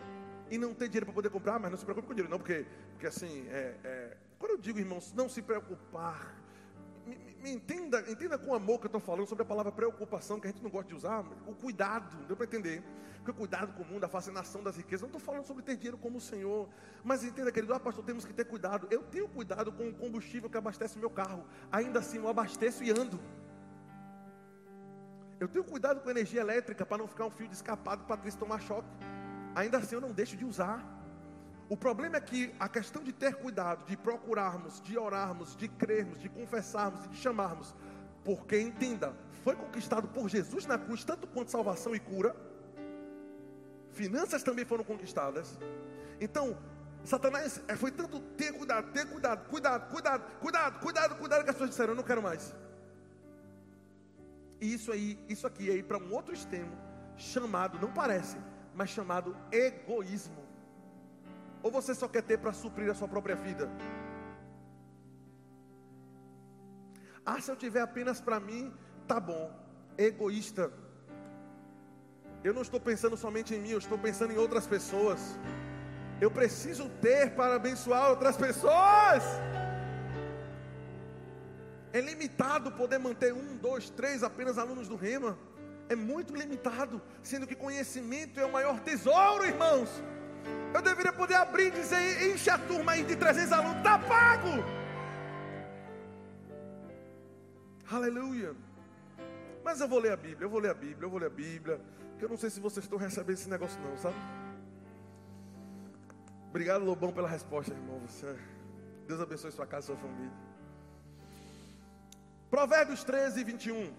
[0.51, 2.67] e não ter dinheiro para poder comprar, mas não se preocupe com dinheiro, não, porque,
[2.93, 6.37] porque assim, é, é, quando eu digo, irmãos, não se preocupar,
[7.07, 10.47] me, me, entenda, entenda com amor que eu estou falando sobre a palavra preocupação, que
[10.47, 12.83] a gente não gosta de usar, o cuidado, deu para entender?
[13.17, 15.77] Porque o cuidado com o mundo, a fascinação das riquezas, não estou falando sobre ter
[15.77, 16.69] dinheiro como o Senhor,
[17.05, 18.89] mas entenda, querido, ah, pastor, temos que ter cuidado.
[18.91, 22.83] Eu tenho cuidado com o combustível que abastece o meu carro, ainda assim eu abasteço
[22.83, 23.21] e ando.
[25.39, 28.17] Eu tenho cuidado com a energia elétrica para não ficar um fio de escapado para
[28.17, 28.89] Cristo tomar choque.
[29.57, 31.02] Ainda assim eu não deixo de usar.
[31.69, 36.21] O problema é que a questão de ter cuidado, de procurarmos, de orarmos, de crermos,
[36.21, 37.75] de confessarmos e de chamarmos,
[38.25, 42.37] porque entenda, foi conquistado por Jesus na cruz, tanto quanto salvação e cura.
[43.91, 45.59] Finanças também foram conquistadas.
[46.21, 46.57] Então,
[47.05, 51.57] Satanás é, foi tanto ter cuidado, ter cuidado, cuidado, cuidado, cuidado, cuidado, cuidado, que as
[51.57, 52.55] pessoas disseram, eu não quero mais.
[54.61, 56.71] E isso aí, isso aqui é ir para um outro extremo,
[57.17, 58.37] chamado, não parece,
[58.75, 60.42] mas chamado egoísmo.
[61.63, 63.71] Ou você só quer ter para suprir a sua própria vida?
[67.25, 68.73] Ah, se eu tiver apenas para mim,
[69.07, 69.51] tá bom.
[69.97, 70.73] Egoísta.
[72.43, 75.39] Eu não estou pensando somente em mim, eu estou pensando em outras pessoas.
[76.21, 79.23] Eu preciso ter para abençoar outras pessoas.
[81.93, 85.39] É limitado poder manter um, dois, três apenas alunos do Rema.
[85.89, 90.03] É muito limitado, sendo que conhecimento é o maior tesouro, irmãos.
[90.75, 94.65] Eu deveria poder abrir e dizer: enche a turma aí de 300 alunos, está pago.
[97.91, 98.55] Aleluia.
[99.65, 101.31] Mas eu vou ler a Bíblia, eu vou ler a Bíblia, eu vou ler a
[101.31, 101.81] Bíblia.
[102.19, 104.17] Que eu não sei se vocês estão recebendo esse negócio, não, sabe?
[106.49, 108.01] Obrigado, Lobão, pela resposta, irmão.
[108.01, 108.37] Você,
[109.07, 110.33] Deus abençoe sua casa e sua família.
[112.51, 113.93] Provérbios 13, 21.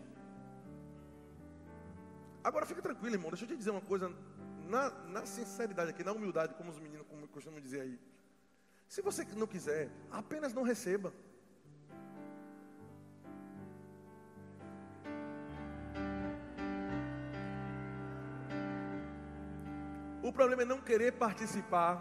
[2.44, 3.30] Agora fica tranquilo, irmão.
[3.30, 4.12] Deixa eu te dizer uma coisa
[4.68, 8.00] na, na sinceridade aqui, na humildade, como os meninos costumam dizer aí.
[8.88, 11.14] Se você não quiser, apenas não receba.
[20.22, 21.96] O problema é não querer participar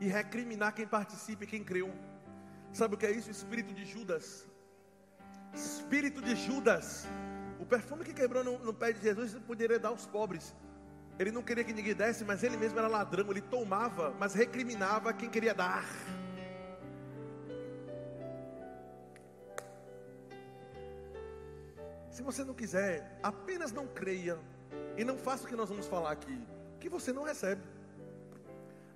[0.00, 1.92] e recriminar quem participa e quem creu.
[2.72, 3.30] Sabe o que é isso?
[3.30, 4.46] Espírito de Judas.
[5.54, 7.06] Espírito de Judas.
[7.60, 10.54] O perfume que quebrou no, no pé de Jesus poderia dar aos pobres.
[11.22, 13.30] Ele não queria que ninguém desse, mas ele mesmo era ladrão.
[13.30, 15.84] Ele tomava, mas recriminava quem queria dar.
[22.10, 24.36] Se você não quiser, apenas não creia
[24.96, 26.38] e não faça o que nós vamos falar aqui,
[26.80, 27.62] que você não recebe.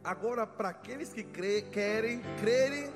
[0.02, 2.92] Agora, para aqueles que cre querem, crerem,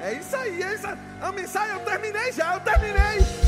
[0.00, 0.98] é isso aí, é isso aí.
[1.20, 3.47] A mensagem eu terminei já, eu terminei.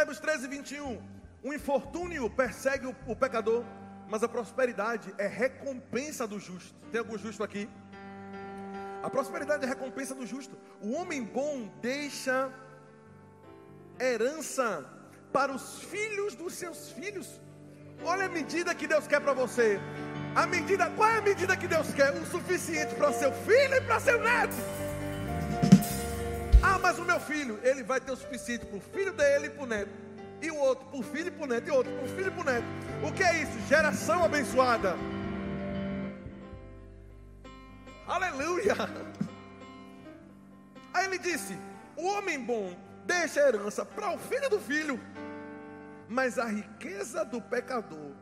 [0.00, 0.98] Provérbios 13, 21.
[1.42, 3.62] O infortúnio persegue o, o pecador,
[4.08, 6.74] mas a prosperidade é recompensa do justo.
[6.90, 7.68] Tem algum justo aqui?
[9.02, 10.56] A prosperidade é recompensa do justo.
[10.80, 12.50] O homem bom deixa
[14.00, 14.86] herança
[15.30, 17.38] para os filhos dos seus filhos.
[18.02, 19.78] Olha a medida que Deus quer para você.
[20.34, 22.10] A medida, qual é a medida que Deus quer?
[22.12, 24.56] O suficiente para seu filho e para seu neto.
[26.90, 29.50] Ah, mas o meu filho, ele vai ter o suficiente para o filho dele e
[29.50, 29.92] para o neto.
[30.42, 31.68] E o outro para o filho e para o neto.
[31.68, 32.64] E o outro para o filho e para o neto.
[33.04, 33.60] O que é isso?
[33.68, 34.96] Geração abençoada.
[38.08, 38.74] Aleluia.
[40.92, 41.56] Aí ele disse:
[41.96, 42.76] O homem bom
[43.06, 44.98] deixa a herança para o filho do filho,
[46.08, 48.16] mas a riqueza do pecador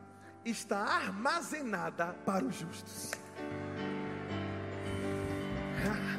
[0.45, 3.09] está armazenada para os justos.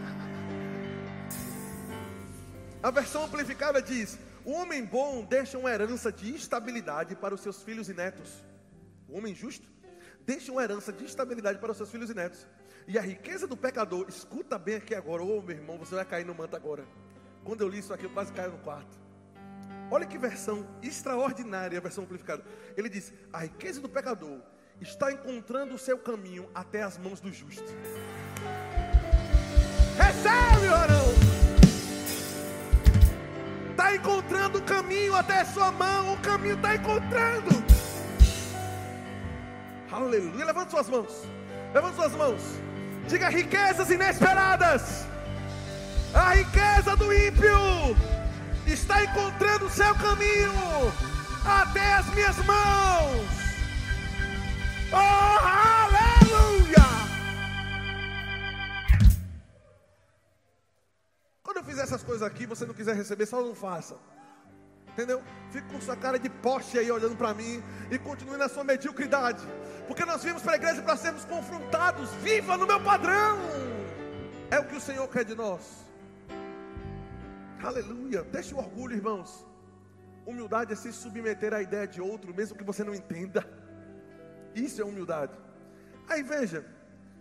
[2.83, 7.63] A versão amplificada diz: O homem bom deixa uma herança de estabilidade para os seus
[7.63, 8.43] filhos e netos.
[9.09, 9.69] O homem justo
[10.25, 12.47] deixa uma herança de estabilidade para os seus filhos e netos.
[12.87, 16.05] E a riqueza do pecador, escuta bem aqui agora, ô oh, meu irmão, você vai
[16.05, 16.87] cair no manto agora.
[17.45, 18.99] Quando eu li isso aqui, eu quase caio no quarto.
[19.91, 22.43] Olha que versão extraordinária a versão amplificada.
[22.77, 24.41] Ele diz: A riqueza do pecador
[24.81, 27.65] está encontrando o seu caminho até as mãos do justo.
[29.99, 30.90] Recebe, orão!
[33.91, 37.65] Está encontrando o caminho até sua mão, o caminho está encontrando.
[39.91, 40.45] Aleluia.
[40.45, 41.25] Levante suas mãos.
[41.75, 42.41] Levante suas mãos.
[43.09, 45.07] Diga riquezas inesperadas.
[46.15, 47.97] A riqueza do ímpio
[48.67, 50.53] está encontrando o seu caminho
[51.45, 53.27] até as minhas mãos.
[54.93, 55.70] Oh,
[62.11, 63.97] coisas aqui, você não quiser receber, só não faça.
[64.89, 65.23] Entendeu?
[65.53, 69.47] Fique com sua cara de poste aí olhando para mim e continue na sua mediocridade.
[69.87, 72.11] Porque nós vimos para a igreja para sermos confrontados.
[72.15, 73.39] Viva no meu padrão!
[74.51, 75.87] É o que o Senhor quer de nós.
[77.63, 78.25] Aleluia.
[78.25, 79.47] Deixe o orgulho, irmãos.
[80.27, 83.49] Humildade é se submeter à ideia de outro, mesmo que você não entenda.
[84.53, 85.39] Isso é humildade.
[86.09, 86.67] Aí veja,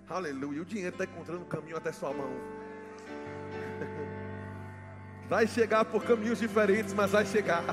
[0.10, 2.34] aleluia, o dinheiro está encontrando caminho até sua mão.
[5.30, 7.64] Vai chegar por caminhos diferentes, mas vai chegar.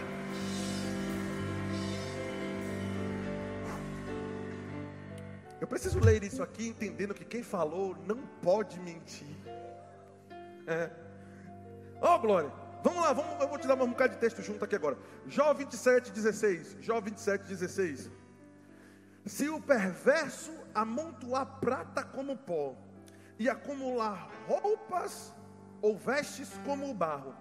[5.58, 9.34] Eu preciso ler isso aqui entendendo que quem falou não pode mentir.
[10.66, 10.90] É.
[12.02, 12.52] Oh, glória.
[12.84, 14.98] Vamos lá, vamos, eu vou te dar um bocado de texto junto aqui agora.
[15.26, 16.76] Jó 27, 16.
[16.82, 18.10] Jó 27, 16.
[19.24, 22.76] Se o perverso amontoar prata como pó
[23.38, 25.34] e acumular roupas
[25.80, 27.34] ou vestes como o barro,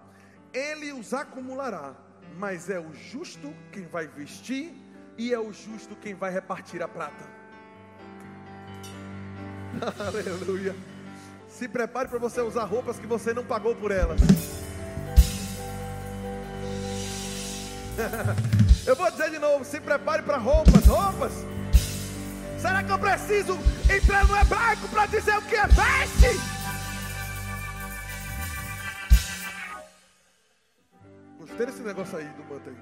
[0.56, 1.94] ele os acumulará,
[2.38, 4.74] mas é o justo quem vai vestir
[5.18, 7.24] e é o justo quem vai repartir a prata.
[10.00, 10.74] Aleluia.
[11.46, 14.18] Se prepare para você usar roupas que você não pagou por elas.
[18.86, 21.32] Eu vou dizer de novo: se prepare para roupas, roupas.
[22.58, 23.58] Será que eu preciso
[23.94, 26.40] entrar no hebraico para dizer o que é veste?
[31.56, 32.76] Gostei desse negócio aí do manto aí.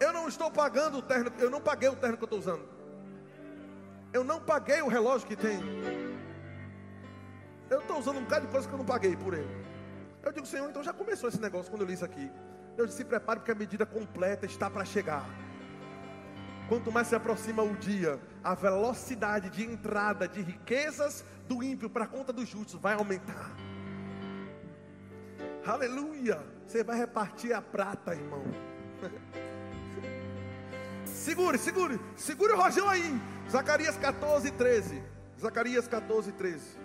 [0.00, 2.68] Eu não estou pagando o terno, eu não paguei o terno que eu estou usando.
[4.12, 5.60] Eu não paguei o relógio que tem.
[7.70, 9.64] Eu estou usando um bocado de coisa que eu não paguei por ele.
[10.24, 12.28] Eu digo, Senhor, então já começou esse negócio quando eu li isso aqui.
[12.76, 15.24] Eu disse, se prepare porque a medida completa está para chegar.
[16.68, 22.02] Quanto mais se aproxima o dia, a velocidade de entrada de riquezas do ímpio para
[22.02, 23.67] a conta dos justos vai aumentar.
[25.66, 26.40] Aleluia!
[26.66, 28.42] Você vai repartir a prata, irmão.
[31.04, 33.20] segure, segure, segure o rojão aí.
[33.50, 35.02] Zacarias 14, 13.
[35.40, 36.78] Zacarias 14, 13.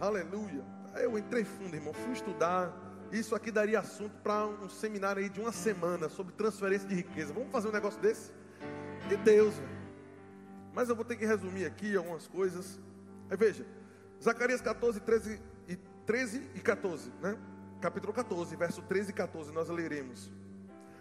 [0.00, 0.64] Aleluia.
[0.94, 1.92] Eu entrei fundo, irmão.
[1.92, 2.72] Fui estudar.
[3.12, 7.32] Isso aqui daria assunto para um seminário aí de uma semana sobre transferência de riqueza.
[7.32, 8.32] Vamos fazer um negócio desse?
[9.08, 9.80] De Deus, velho.
[10.72, 12.78] Mas eu vou ter que resumir aqui algumas coisas.
[13.28, 13.66] Aí veja,
[14.22, 15.49] Zacarias 14, 13 e
[16.10, 17.38] 13 e 14, né?
[17.80, 20.28] Capítulo 14, verso 13 e 14, nós leremos.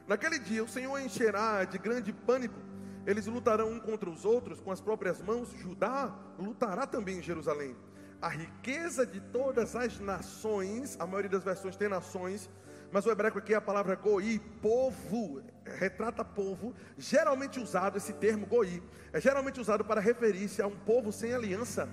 [0.07, 2.59] Naquele dia o Senhor encherá de grande pânico
[3.07, 5.49] eles lutarão um contra os outros com as próprias mãos.
[5.49, 7.75] Judá lutará também em Jerusalém.
[8.21, 12.47] A riqueza de todas as nações, a maioria das versões tem nações,
[12.91, 18.45] mas o hebraico aqui é a palavra goi, povo, retrata povo, geralmente usado esse termo
[18.45, 21.89] goi, é geralmente usado para referir-se a um povo sem aliança.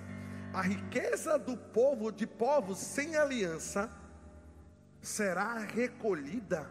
[0.57, 3.91] A riqueza do povo, de povos sem aliança,
[4.99, 6.67] será recolhida.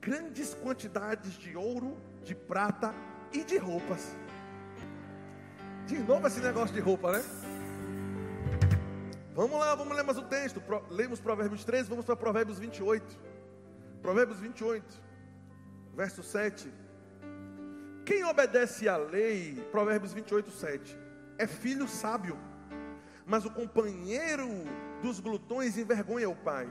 [0.00, 2.92] Grandes quantidades de ouro, de prata
[3.32, 4.16] e de roupas.
[5.86, 7.22] De novo esse negócio de roupa, né?
[9.36, 10.60] Vamos lá, vamos ler mais o texto.
[10.90, 13.20] Lemos Provérbios 13, vamos para Provérbios 28.
[14.02, 14.84] Provérbios 28,
[15.94, 16.74] verso 7.
[18.04, 20.98] Quem obedece à lei, Provérbios 28, 7,
[21.38, 22.36] é filho sábio,
[23.26, 24.48] mas o companheiro
[25.02, 26.68] dos glutões envergonha o pai.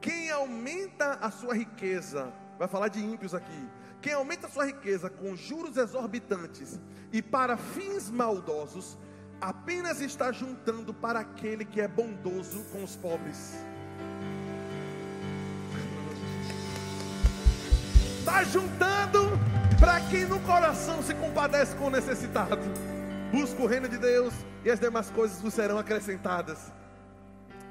[0.00, 3.68] Quem aumenta a sua riqueza, vai falar de ímpios aqui,
[4.02, 6.78] quem aumenta sua riqueza com juros exorbitantes
[7.12, 8.98] e para fins maldosos,
[9.40, 13.54] apenas está juntando para aquele que é bondoso com os pobres.
[18.18, 19.30] Está juntando
[19.78, 22.95] para quem no coração se compadece com o necessitado.
[23.32, 24.32] Busca o reino de Deus
[24.64, 26.72] e as demais coisas vos serão acrescentadas.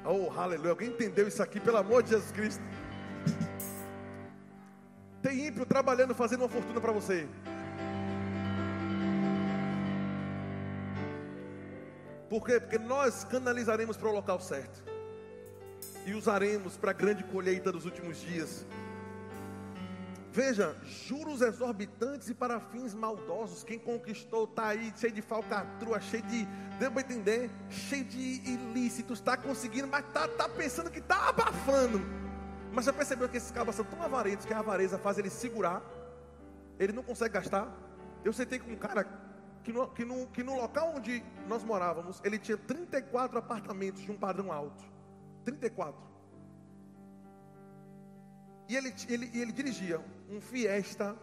[0.04, 0.70] Oh, aleluia.
[0.70, 2.62] Alguém entendeu isso aqui, pelo amor de Jesus Cristo?
[5.22, 7.26] Tem ímpio trabalhando, fazendo uma fortuna para você.
[12.28, 12.60] Por quê?
[12.60, 14.84] Porque nós canalizaremos para o local certo.
[16.04, 18.64] E usaremos para a grande colheita dos últimos dias.
[20.36, 23.64] Veja, juros exorbitantes e para fins maldosos.
[23.64, 26.44] Quem conquistou está aí cheio de falcatrua, cheio de,
[26.78, 32.02] deu para entender, cheio de ilícitos, está conseguindo, mas está tá pensando que está abafando.
[32.70, 35.82] Mas já percebeu que esses cabas são tão avarentos que a avareza faz ele segurar,
[36.78, 37.74] ele não consegue gastar.
[38.22, 39.04] Eu sentei com um cara
[39.64, 44.12] que no, que, no, que no local onde nós morávamos, ele tinha 34 apartamentos de
[44.12, 44.84] um padrão alto.
[45.46, 45.98] 34.
[48.68, 49.98] E ele, ele, ele dirigia
[50.30, 51.16] um Fiesta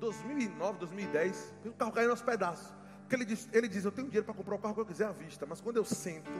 [0.00, 2.72] 2009, 2010, o carro caiu aos pedaços.
[3.00, 5.06] Porque ele diz, ele diz, eu tenho dinheiro para comprar o carro que eu quiser
[5.06, 6.30] à vista, mas quando eu sento,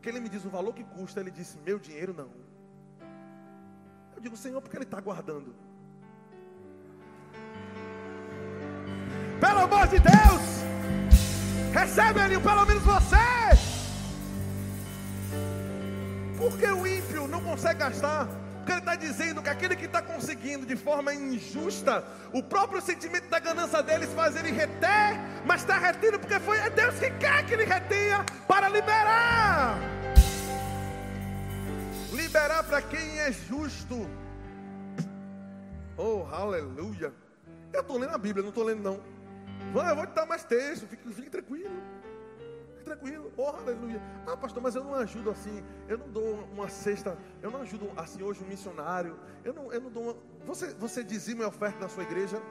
[0.00, 2.30] que ele me diz o valor que custa, ele disse, meu dinheiro não.
[4.20, 5.54] digo, Senhor, porque Ele está guardando.
[9.40, 10.42] Pelo amor de Deus,
[11.72, 13.16] recebe ele, pelo menos você.
[16.38, 18.28] Porque o ímpio não consegue gastar?
[18.62, 23.28] Porque ele está dizendo que aquele que está conseguindo de forma injusta, o próprio sentimento
[23.28, 27.44] da ganância deles faz ele reter, mas está retendo porque foi é Deus que quer
[27.44, 29.76] que ele retenha para liberar.
[32.12, 34.08] Liberar para quem é justo.
[35.96, 37.12] Oh, aleluia.
[37.72, 39.00] Eu estou lendo a Bíblia, não estou lendo não.
[39.72, 41.82] Vai, eu vou te dar mais texto, fique, fique tranquilo.
[42.92, 44.02] Tranquilo, oh, aleluia.
[44.26, 45.64] Ah, pastor, mas eu não ajudo assim.
[45.88, 47.16] Eu não dou uma cesta.
[47.40, 49.18] Eu não ajudo assim hoje um missionário.
[49.42, 50.16] Eu não, eu não dou uma.
[50.44, 52.42] Você, você dizima e oferta na sua igreja?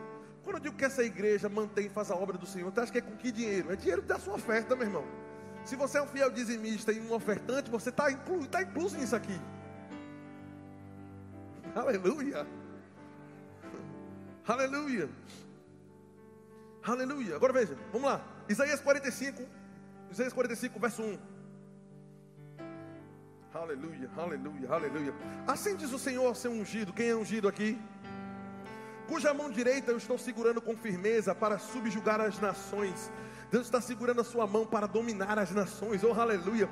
[0.43, 2.91] Quando eu digo que essa igreja mantém e faz a obra do Senhor, você acha
[2.91, 3.71] que é com que dinheiro?
[3.71, 5.05] É dinheiro da sua oferta, meu irmão.
[5.63, 9.15] Se você é um fiel dizimista e um ofertante, você está inclu, tá incluso nisso
[9.15, 9.39] aqui.
[11.75, 12.47] Aleluia.
[14.47, 15.07] Aleluia.
[16.83, 17.35] Aleluia.
[17.35, 18.25] Agora veja, vamos lá.
[18.49, 19.60] Isaías 45,
[20.11, 21.17] Isaías 45, verso 1.
[23.53, 25.13] Aleluia, aleluia, aleluia.
[25.47, 26.91] Assim diz o Senhor seu ungido.
[26.91, 27.79] Quem é ungido aqui?
[29.07, 33.11] Cuja mão direita eu estou segurando com firmeza para subjugar as nações.
[33.49, 36.03] Deus está segurando a sua mão para dominar as nações.
[36.03, 36.69] Oh, aleluia.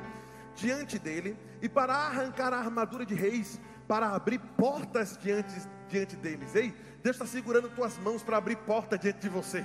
[0.56, 5.54] Diante dele e para arrancar a armadura de reis, para abrir portas diante,
[5.88, 6.56] diante deles.
[6.56, 9.64] Ei, Deus está segurando tuas mãos para abrir porta diante de você.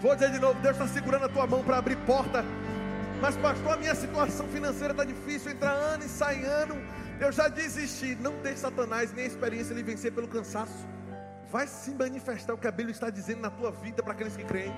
[0.00, 2.44] Vou dizer de novo: Deus está segurando a tua mão para abrir porta.
[3.22, 6.74] Mas, pastor, a minha situação financeira está difícil, entra ano e sai ano.
[7.20, 8.16] Eu já desisti.
[8.16, 10.84] Não deixe Satanás nem a experiência lhe vencer pelo cansaço.
[11.48, 14.42] Vai se manifestar o que a Bíblia está dizendo na tua vida para aqueles que
[14.42, 14.74] creem.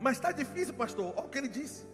[0.00, 1.14] Mas está difícil, pastor.
[1.16, 1.86] Olha o que ele disse.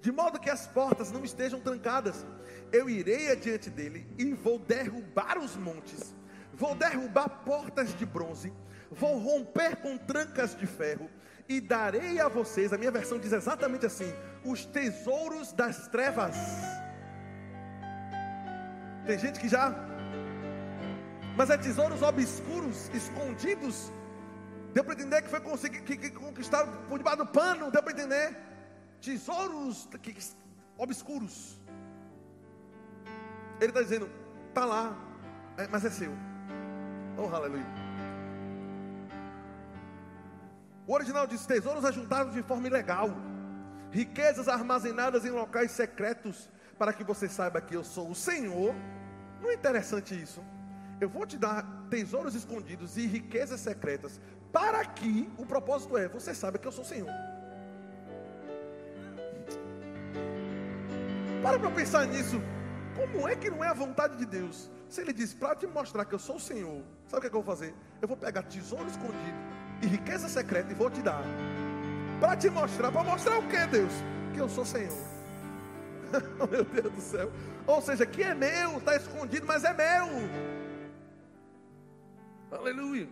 [0.00, 2.24] De modo que as portas não estejam trancadas.
[2.70, 6.14] Eu irei adiante dele e vou derrubar os montes.
[6.52, 8.52] Vou derrubar portas de bronze
[8.94, 11.10] vou romper com trancas de ferro
[11.48, 14.12] e darei a vocês, a minha versão diz exatamente assim:
[14.44, 16.36] os tesouros das trevas.
[19.06, 19.74] Tem gente que já,
[21.36, 23.92] mas é tesouros obscuros, escondidos.
[24.72, 27.92] Deu para entender que foi conseguir, que, que conquistado por debaixo do pano, deu para
[27.92, 28.36] entender?
[29.00, 30.16] Tesouros que,
[30.78, 31.60] obscuros.
[33.60, 34.08] Ele está dizendo,
[34.48, 34.96] está lá,
[35.56, 36.12] é, mas é seu.
[37.16, 37.83] Oh, aleluia.
[40.86, 43.10] O original diz: tesouros ajuntados de forma ilegal,
[43.90, 48.74] riquezas armazenadas em locais secretos, para que você saiba que eu sou o Senhor.
[49.40, 50.42] Não é interessante isso?
[51.00, 54.20] Eu vou te dar tesouros escondidos e riquezas secretas,
[54.52, 57.10] para que o propósito é: você saiba que eu sou o Senhor.
[61.42, 62.40] Para para pensar nisso.
[62.94, 64.70] Como é que não é a vontade de Deus?
[64.88, 67.30] Se Ele diz para te mostrar que eu sou o Senhor, sabe o que, é
[67.30, 67.74] que eu vou fazer?
[68.00, 71.22] Eu vou pegar tesouro escondido e riqueza secreta e vou te dar.
[72.20, 73.92] Para te mostrar, para mostrar o que, Deus?
[74.32, 74.96] Que eu sou Senhor.
[76.40, 77.30] oh, meu Deus do céu.
[77.66, 80.08] Ou seja, que é meu, está escondido, mas é meu.
[82.50, 83.08] Aleluia.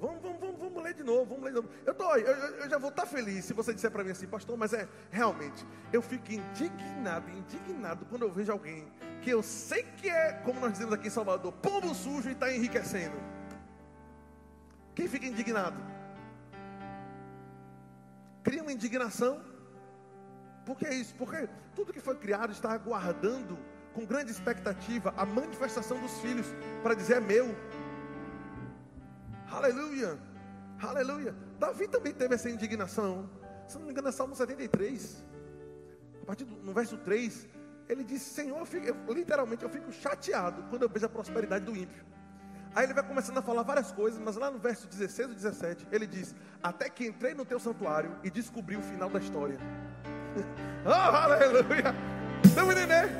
[0.00, 1.68] Vamos, vamos, vamos, vamos ler de novo, vamos ler de novo.
[1.84, 4.26] Eu, tô, eu, eu já vou estar tá feliz se você disser para mim assim,
[4.26, 8.86] pastor, mas é realmente, eu fico indignado, indignado quando eu vejo alguém
[9.22, 12.52] que eu sei que é, como nós dizemos aqui em Salvador, pombo sujo e está
[12.52, 13.16] enriquecendo.
[14.98, 15.80] Quem fica indignado?
[18.42, 19.40] Cria uma indignação.
[20.66, 21.14] Por que isso?
[21.14, 23.56] Porque tudo que foi criado está aguardando
[23.94, 26.48] com grande expectativa a manifestação dos filhos
[26.82, 27.54] para dizer é meu.
[29.48, 30.18] Aleluia.
[30.82, 31.32] Aleluia.
[31.60, 33.30] Davi também teve essa indignação.
[33.68, 35.24] Se não me engano, é Salmo 73.
[36.22, 37.46] A partir do no verso 3,
[37.88, 41.64] ele disse: Senhor, eu fico, eu, literalmente eu fico chateado quando eu vejo a prosperidade
[41.64, 42.04] do ímpio.
[42.74, 45.88] Aí ele vai começando a falar várias coisas, mas lá no verso 16 e 17,
[45.90, 49.58] ele diz: Até que entrei no teu santuário e descobri o final da história.
[50.84, 51.94] oh, aleluia!
[52.54, 53.10] Não entender?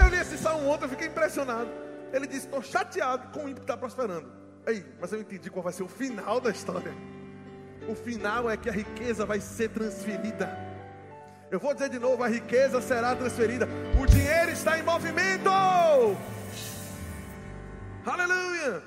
[0.00, 1.70] Eu li esse salmo ontem, eu fiquei impressionado.
[2.12, 4.30] Ele diz: Estou chateado com o ímpio que está prosperando.
[4.66, 6.92] Aí, mas eu entendi qual vai ser o final da história.
[7.88, 10.50] O final é que a riqueza vai ser transferida.
[11.50, 13.68] Eu vou dizer de novo: a riqueza será transferida.
[14.00, 15.50] O dinheiro está em movimento.
[18.06, 18.84] Aleluia!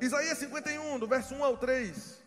[0.00, 2.22] Isaías 51, do verso 1 ao 3.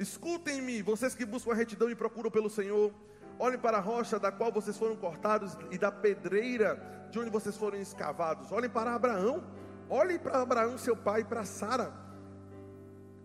[0.00, 2.92] Escutem-me, vocês que buscam a retidão e procuram pelo Senhor.
[3.38, 7.56] Olhem para a rocha da qual vocês foram cortados e da pedreira de onde vocês
[7.56, 8.50] foram escavados.
[8.50, 9.44] Olhem para Abraão.
[9.88, 11.92] Olhem para Abraão, seu pai, para Sara,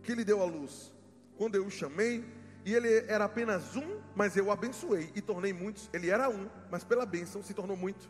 [0.03, 0.93] que lhe deu a luz.
[1.37, 2.23] Quando eu o chamei,
[2.63, 5.89] e ele era apenas um, mas eu o abençoei e tornei muitos.
[5.91, 8.07] Ele era um, mas pela bênção se tornou muito.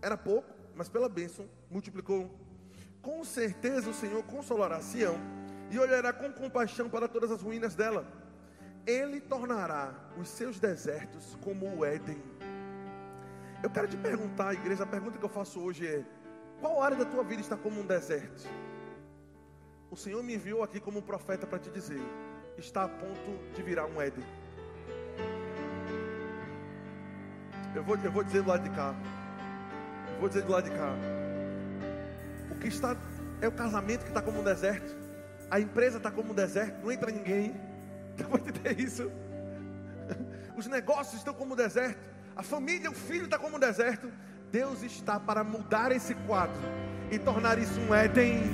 [0.00, 2.30] Era pouco, mas pela bênção multiplicou.
[3.00, 5.16] Com certeza o Senhor consolará Sião
[5.70, 8.06] e olhará com compaixão para todas as ruínas dela.
[8.86, 12.20] Ele tornará os seus desertos como o Éden.
[13.62, 16.04] Eu quero te perguntar, igreja, a pergunta que eu faço hoje é:
[16.60, 18.46] qual área da tua vida está como um deserto?
[19.90, 22.02] O Senhor me enviou aqui como um profeta para te dizer:
[22.58, 24.24] está a ponto de virar um Éden.
[27.74, 28.94] Eu vou, eu vou dizer do lado de cá.
[30.24, 30.96] Vou dizer do lado de cá.
[32.50, 32.96] O que está
[33.42, 34.96] é o casamento que está como um deserto.
[35.50, 37.54] A empresa está como um deserto, não entra ninguém.
[38.30, 39.12] Pode ter isso.
[40.56, 41.98] Os negócios estão como um deserto.
[42.34, 44.10] A família, o filho está como um deserto.
[44.50, 46.56] Deus está para mudar esse quadro
[47.10, 48.44] e tornar isso um Éden.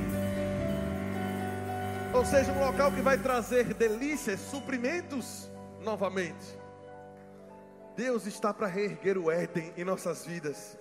[2.12, 5.49] Ou seja, um local que vai trazer delícias, suprimentos
[5.83, 6.59] novamente.
[7.97, 10.80] Deus está para reerguer o Éden em nossas vidas.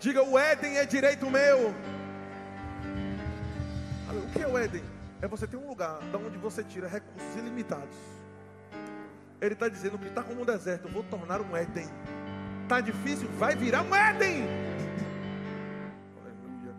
[0.00, 1.74] Diga: o Éden é direito meu.
[4.08, 4.82] O que é o Éden?
[5.20, 7.96] É você ter um lugar da onde você tira recursos ilimitados.
[9.40, 11.88] Ele está dizendo que está como um deserto, eu vou tornar um Éden.
[12.62, 14.44] Está difícil, vai virar um Éden.
[16.18, 16.74] Aleluia.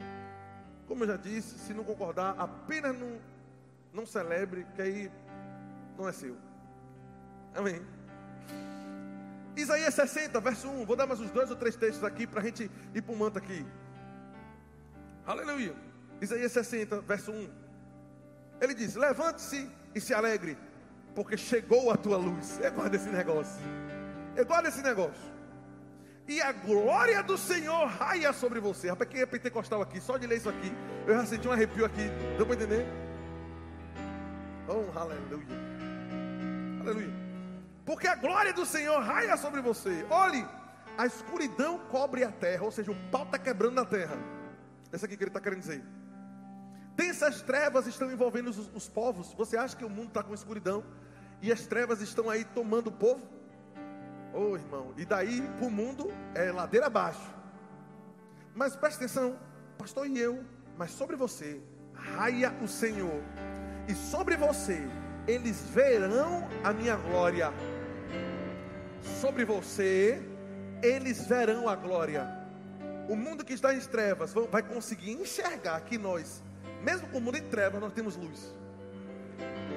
[0.87, 3.19] Como eu já disse, se não concordar, apenas não,
[3.93, 5.11] não celebre, que aí
[5.95, 6.35] não é seu.
[7.53, 7.81] Amém.
[9.55, 10.85] Isaías 60, verso 1.
[10.85, 13.17] Vou dar mais uns dois ou três textos aqui para a gente ir para o
[13.17, 13.65] manto aqui.
[15.25, 15.75] Aleluia.
[16.21, 17.49] Isaías 60, verso 1.
[18.61, 20.57] Ele diz: Levante-se e se alegre,
[21.13, 22.59] porque chegou a tua luz.
[22.61, 23.61] Eu guardo esse negócio.
[24.35, 25.31] Eu guardo esse negócio.
[26.27, 28.89] E a glória do Senhor raia sobre você.
[28.89, 30.71] Rapaz, quem é pentecostal aqui, só de ler isso aqui,
[31.05, 32.09] eu já senti um arrepio aqui.
[32.37, 32.85] Deu para entender?
[34.67, 35.45] Oh, aleluia.
[36.79, 37.30] Aleluia
[37.91, 40.05] porque a glória do Senhor raia sobre você.
[40.09, 40.47] Olhe,
[40.97, 44.15] a escuridão cobre a terra, ou seja, o pau está quebrando na terra.
[44.93, 45.83] Essa aqui que ele está querendo dizer.
[46.95, 49.33] Densas trevas estão envolvendo os, os povos.
[49.33, 50.85] Você acha que o mundo está com escuridão
[51.41, 53.27] e as trevas estão aí tomando o povo?
[54.33, 57.29] Ô oh, irmão, e daí para o mundo é ladeira abaixo.
[58.55, 59.37] Mas preste atenção,
[59.77, 60.45] pastor e eu,
[60.77, 61.61] mas sobre você
[61.93, 63.21] raia o Senhor,
[63.85, 64.81] e sobre você
[65.27, 67.51] eles verão a minha glória
[69.19, 70.21] sobre você,
[70.81, 72.27] eles verão a glória.
[73.07, 76.43] O mundo que está em trevas vai conseguir enxergar que nós,
[76.81, 78.55] mesmo com o mundo em trevas, nós temos luz.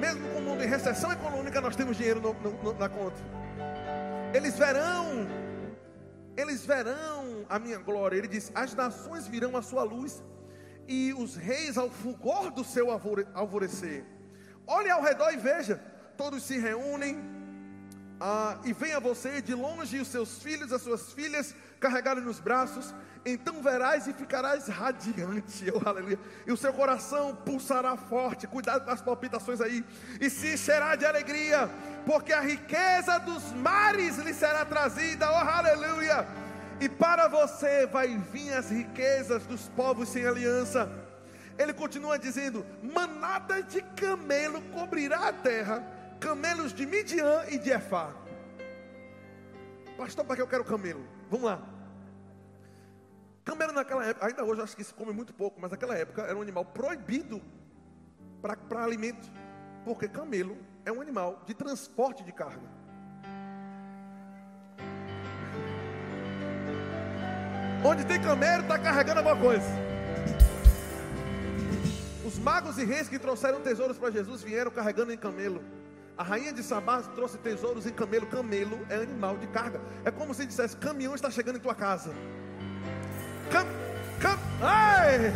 [0.00, 3.16] Mesmo com o mundo em recessão econômica, nós temos dinheiro no, no, na conta.
[4.34, 5.26] Eles verão,
[6.36, 8.16] eles verão a minha glória.
[8.16, 10.22] Ele diz: as nações virão a sua luz
[10.86, 14.04] e os reis ao fulgor do seu alvorecer.
[14.66, 15.80] Olhe ao redor e veja,
[16.16, 17.33] todos se reúnem
[18.26, 22.94] ah, e venha você de longe os seus filhos, as suas filhas carregarem nos braços,
[23.22, 26.18] então verás e ficarás radiante, oh, aleluia.
[26.46, 29.84] E o seu coração pulsará forte, cuidado com as palpitações aí,
[30.18, 31.68] e se encherá de alegria,
[32.06, 36.26] porque a riqueza dos mares lhe será trazida, oh aleluia.
[36.80, 40.90] E para você vai vir as riquezas dos povos sem aliança.
[41.58, 45.93] Ele continua dizendo: manada de camelo cobrirá a terra
[46.24, 48.14] camelos de Midian e de Efá.
[49.98, 51.06] Pastor, para que eu quero camelo?
[51.30, 51.62] Vamos lá.
[53.44, 56.34] Camelo naquela época, ainda hoje acho que se come muito pouco, mas naquela época era
[56.34, 57.42] um animal proibido
[58.40, 59.30] para alimento,
[59.84, 60.56] porque camelo
[60.86, 62.68] é um animal de transporte de carga.
[67.84, 69.68] Onde tem camelo, está carregando alguma coisa.
[72.26, 75.62] Os magos e reis que trouxeram tesouros para Jesus vieram carregando em camelo.
[76.16, 78.26] A rainha de Sabá trouxe tesouros em camelo.
[78.26, 79.80] Camelo é animal de carga.
[80.04, 82.14] É como se dissesse: caminhão está chegando em tua casa.
[83.50, 83.66] Cam,
[84.20, 85.32] cam, ai!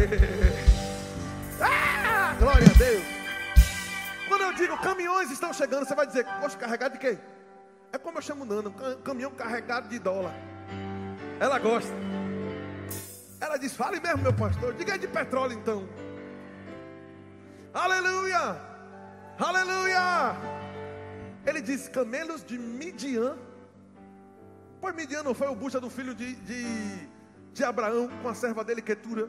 [1.61, 3.03] Ah, glória a Deus.
[4.29, 7.19] Quando eu digo caminhões estão chegando, você vai dizer: poxa, carregado de quê?
[7.93, 8.71] É como eu chamo Nana,
[9.03, 10.33] caminhão carregado de dólar.
[11.41, 11.93] Ela gosta.
[13.41, 14.75] Ela diz: fale mesmo, meu pastor.
[14.75, 15.89] Diga de petróleo então.
[17.75, 18.57] Aleluia!
[19.39, 20.58] Aleluia!
[21.49, 23.37] Ele diz: camelos de Midian.
[24.81, 27.09] Pois Midian não foi o bucha do filho de, de,
[27.53, 29.29] de Abraão com a serva dele, Ketura,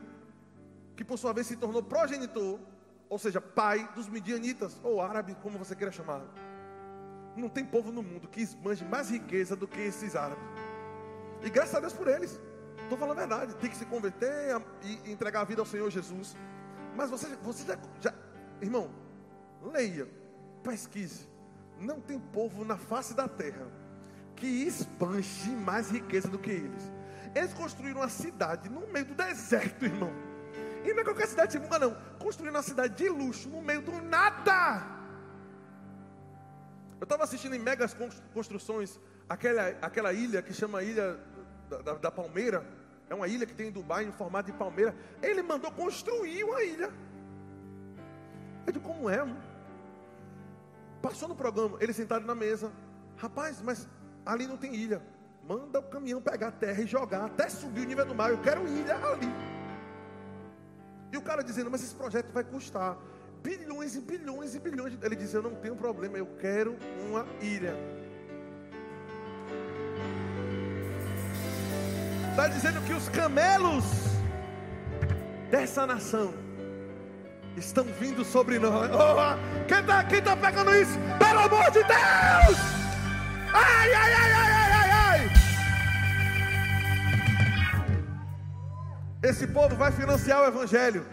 [0.95, 2.59] que por sua vez se tornou progenitor,
[3.07, 6.21] ou seja, pai dos midianitas, ou árabe, como você queira chamar.
[7.35, 10.43] Não tem povo no mundo que esbanje mais riqueza do que esses árabes.
[11.41, 12.39] E graças a Deus por eles.
[12.83, 13.55] Estou falando a verdade.
[13.55, 16.35] Tem que se converter e entregar a vida ao Senhor Jesus.
[16.97, 18.13] Mas você, você já, já
[18.61, 18.91] irmão,
[19.61, 20.07] leia,
[20.61, 21.28] pesquise.
[21.79, 23.67] Não tem povo na face da terra
[24.35, 26.91] que espanje mais riqueza do que eles.
[27.35, 30.11] Eles construíram uma cidade no meio do deserto, irmão.
[30.83, 31.95] E não é qualquer cidade de não.
[32.17, 34.85] Construíram uma cidade de luxo no meio do nada.
[36.99, 37.95] Eu estava assistindo em megas
[38.33, 41.17] construções aquela, aquela ilha que chama Ilha
[41.69, 42.65] da, da, da, Palmeira.
[43.09, 44.95] É uma ilha que tem em Dubai em formato de palmeira.
[45.21, 46.91] Ele mandou construir uma ilha.
[48.67, 49.17] Eu digo, como é?
[49.17, 49.48] Mano?
[51.01, 52.71] Passou no programa, ele sentado na mesa.
[53.17, 53.87] Rapaz, mas
[54.25, 55.01] ali não tem ilha.
[55.47, 58.29] Manda o caminhão pegar a terra e jogar até subir o nível do mar.
[58.29, 59.31] Eu quero ilha ali.
[61.11, 62.97] E o cara dizendo, mas esse projeto vai custar
[63.41, 64.97] bilhões e bilhões e bilhões.
[65.01, 66.77] Ele disse, eu não tenho problema, eu quero
[67.07, 67.75] uma ilha.
[72.29, 73.83] Está dizendo que os camelos
[75.49, 76.33] dessa nação
[77.57, 78.89] estão vindo sobre nós.
[78.91, 80.97] Oh, quem está quem tá pegando isso?
[81.17, 82.57] Pelo amor de Deus!
[83.53, 85.31] Ai, ai, ai, ai, ai, ai, ai!
[89.23, 91.05] Esse povo vai financiar o Evangelho.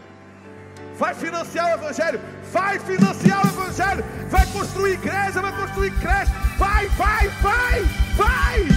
[0.97, 2.20] Vai financiar o Evangelho.
[2.53, 4.05] Vai financiar o Evangelho.
[4.28, 6.32] Vai construir igreja, vai construir creche.
[6.59, 7.82] Vai, vai, vai,
[8.16, 8.68] vai.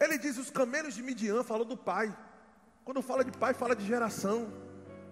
[0.00, 2.14] Ele diz: os camelos de Midian falou do pai.
[2.84, 4.52] Quando fala de pai, fala de geração.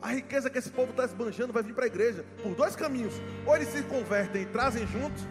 [0.01, 3.15] A riqueza que esse povo está esbanjando vai vir para a igreja por dois caminhos:
[3.47, 5.23] ou eles se convertem e trazem juntos,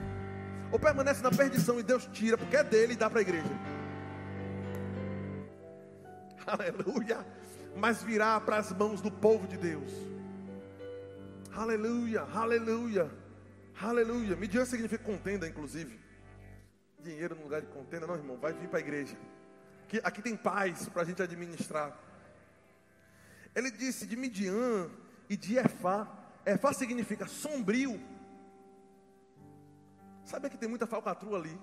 [0.72, 3.52] ou permanecem na perdição e Deus tira, porque é dele e dá para a igreja.
[6.48, 7.26] Aleluia.
[7.76, 9.92] Mas virá para as mãos do povo de Deus.
[11.54, 13.12] Aleluia, aleluia,
[13.80, 14.36] aleluia.
[14.36, 16.00] Midian significa contenda, inclusive.
[17.00, 18.38] Dinheiro no lugar de contenda, não, irmão.
[18.38, 19.16] Vai vir para a igreja.
[20.04, 21.98] Aqui tem paz para a gente administrar.
[23.56, 24.90] Ele disse de Midian
[25.30, 26.08] e de Efá.
[26.46, 28.00] Efá significa sombrio.
[30.24, 31.60] Sabe que tem muita falcatrua ali?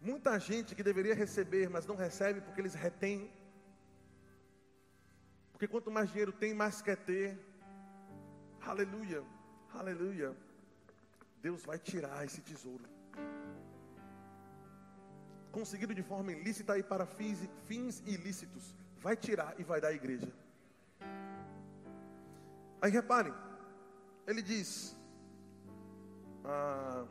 [0.00, 3.30] Muita gente que deveria receber, mas não recebe porque eles retêm.
[5.52, 7.38] Porque quanto mais dinheiro tem, mais quer ter.
[8.60, 9.22] Aleluia,
[9.72, 10.36] aleluia.
[11.40, 12.84] Deus vai tirar esse tesouro.
[15.52, 18.74] Conseguido de forma ilícita e para fins, fins ilícitos.
[18.98, 20.32] Vai tirar e vai dar à igreja.
[22.82, 23.32] Aí reparem,
[24.26, 24.96] ele diz:
[26.44, 27.04] ah,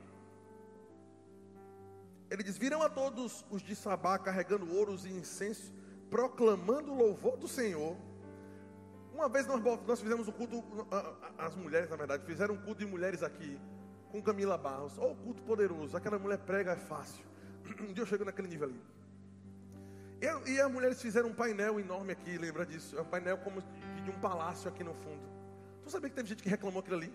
[2.30, 5.74] Ele diz: Virão a todos os de Sabá carregando ouros e incenso,
[6.10, 7.96] proclamando o louvor do Senhor.
[9.14, 10.64] Uma vez nós, nós fizemos um culto,
[11.38, 13.58] as mulheres, na verdade, fizeram um culto de mulheres aqui,
[14.12, 14.98] com Camila Barros.
[14.98, 17.24] Ou oh, culto poderoso, aquela mulher prega é fácil.
[17.82, 18.82] Um dia eu chego naquele nível ali.
[20.22, 22.98] E, e as mulheres fizeram um painel enorme aqui, lembra disso?
[22.98, 25.41] É um painel como de um palácio aqui no fundo.
[25.84, 27.14] Tu sabia que teve gente que reclamou aquilo ali?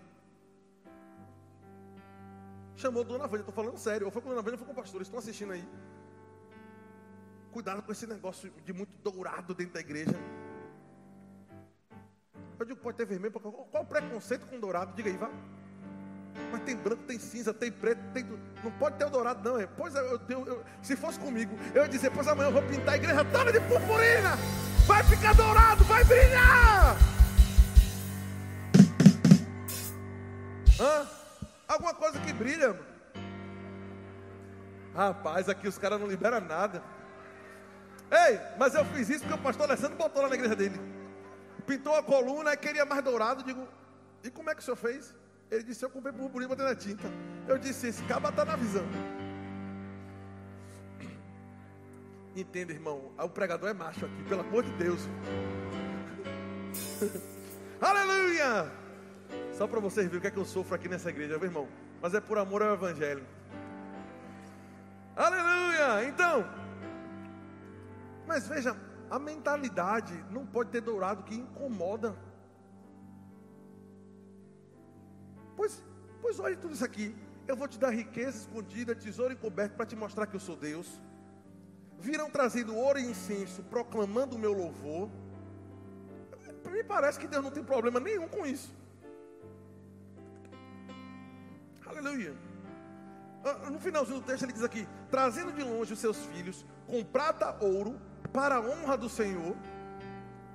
[2.75, 4.05] Chamou Dona Vânia, estou falando sério.
[4.05, 5.67] Ou foi com Dona Vânia ou foi com o pastor, estão assistindo aí.
[7.51, 10.13] Cuidado com esse negócio de muito dourado dentro da igreja.
[12.59, 14.95] Eu digo, pode ter vermelho, qual o preconceito com dourado?
[14.95, 15.29] Diga aí, vá.
[16.51, 18.23] Mas tem branco, tem cinza, tem preto, tem.
[18.63, 19.59] Não pode ter o dourado, não.
[19.59, 19.67] É.
[19.67, 22.63] Pois é, eu, eu, eu, se fosse comigo, eu ia dizer, pois amanhã eu vou
[22.63, 24.35] pintar a igreja toda de purpurina.
[24.85, 26.95] Vai ficar dourado, vai brilhar.
[30.79, 31.07] Hã?
[31.67, 32.85] Alguma coisa que brilha, mano.
[34.95, 36.81] Rapaz, aqui os caras não liberam nada.
[38.09, 40.79] Ei, mas eu fiz isso porque o pastor Alessandro botou lá na igreja dele.
[41.65, 43.43] Pintou a coluna e queria mais dourado.
[43.43, 43.67] Digo,
[44.23, 45.13] e como é que o senhor fez?
[45.51, 47.07] Ele disse, eu comprei purpurina botei na tinta.
[47.47, 48.85] Eu disse, esse caba está na visão.
[52.35, 53.11] Entenda, irmão.
[53.17, 55.01] O pregador é macho aqui, pelo amor de Deus.
[57.81, 58.86] Aleluia!
[59.57, 61.67] Só para vocês verem o que é que eu sofro aqui nessa igreja, meu irmão.
[62.01, 63.25] Mas é por amor ao Evangelho.
[65.15, 66.07] Aleluia!
[66.07, 66.45] Então,
[68.27, 68.75] mas veja,
[69.09, 72.15] a mentalidade não pode ter dourado que incomoda.
[75.55, 75.83] Pois,
[76.21, 77.15] pois olha tudo isso aqui.
[77.47, 81.01] Eu vou te dar riqueza escondida, tesouro encoberto, para te mostrar que eu sou Deus.
[81.97, 85.09] Virão trazendo ouro e incenso, proclamando o meu louvor.
[86.69, 88.75] Me parece que Deus não tem problema nenhum com isso.
[91.97, 92.35] Aleluia.
[93.43, 97.03] Ah, no finalzinho do texto ele diz aqui: trazendo de longe os seus filhos com
[97.03, 97.99] prata, ouro,
[98.31, 99.55] para a honra do Senhor.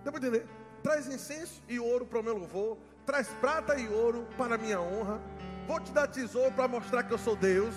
[0.05, 0.47] Deu para entender?
[0.83, 4.81] Traz incenso e ouro para o meu louvor, traz prata e ouro para a minha
[4.81, 5.21] honra.
[5.67, 7.75] Vou te dar tesouro para mostrar que eu sou Deus.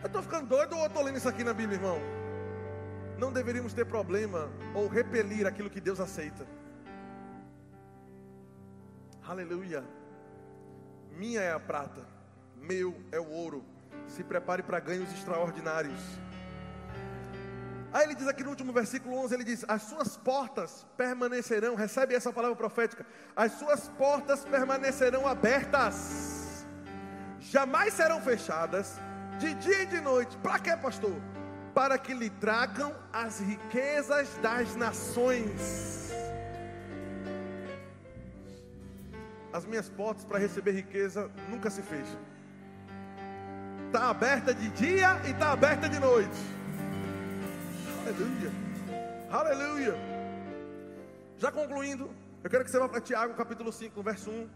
[0.00, 1.98] Eu estou ficando doido ou estou lendo isso aqui na Bíblia, irmão?
[3.18, 6.46] Não deveríamos ter problema ou repelir aquilo que Deus aceita.
[9.24, 9.84] Aleluia.
[11.12, 12.11] Minha é a prata
[12.62, 13.64] meu é o ouro.
[14.08, 16.00] se prepare para ganhos extraordinários.
[17.92, 22.14] Aí ele diz aqui no último versículo 11, ele diz: As suas portas permanecerão, recebe
[22.14, 23.06] essa palavra profética,
[23.36, 26.66] as suas portas permanecerão abertas,
[27.40, 28.98] jamais serão fechadas,
[29.38, 30.36] de dia e de noite.
[30.38, 31.14] Para quê, pastor?
[31.74, 36.10] Para que lhe tragam as riquezas das nações.
[39.52, 42.31] As minhas portas para receber riqueza nunca se fecham.
[43.92, 46.38] Está aberta de dia e está aberta de noite.
[48.00, 48.50] Aleluia.
[49.30, 49.94] Aleluia.
[51.36, 52.08] Já concluindo,
[52.42, 54.48] eu quero que você vá para Tiago capítulo 5, verso 1.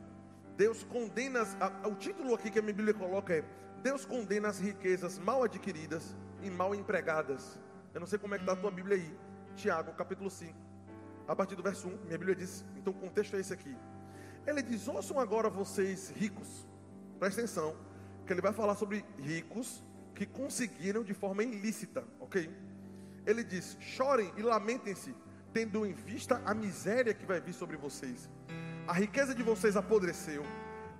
[0.56, 1.42] Deus condena,
[1.84, 3.44] o título aqui que a minha Bíblia coloca é
[3.82, 7.60] Deus condena as riquezas mal adquiridas e mal empregadas.
[7.92, 9.18] Eu não sei como é que está a tua Bíblia aí.
[9.54, 10.56] Tiago capítulo 5.
[11.28, 13.76] A partir do verso 1, minha Bíblia diz, então o contexto é esse aqui.
[14.46, 16.66] Ele diz: Ouçam agora vocês ricos,
[17.18, 17.76] presta atenção,
[18.26, 19.82] que ele vai falar sobre ricos
[20.14, 22.50] que conseguiram de forma ilícita, ok?
[23.24, 25.14] Ele diz: chorem e lamentem-se,
[25.52, 28.28] tendo em vista a miséria que vai vir sobre vocês.
[28.86, 30.44] A riqueza de vocês apodreceu,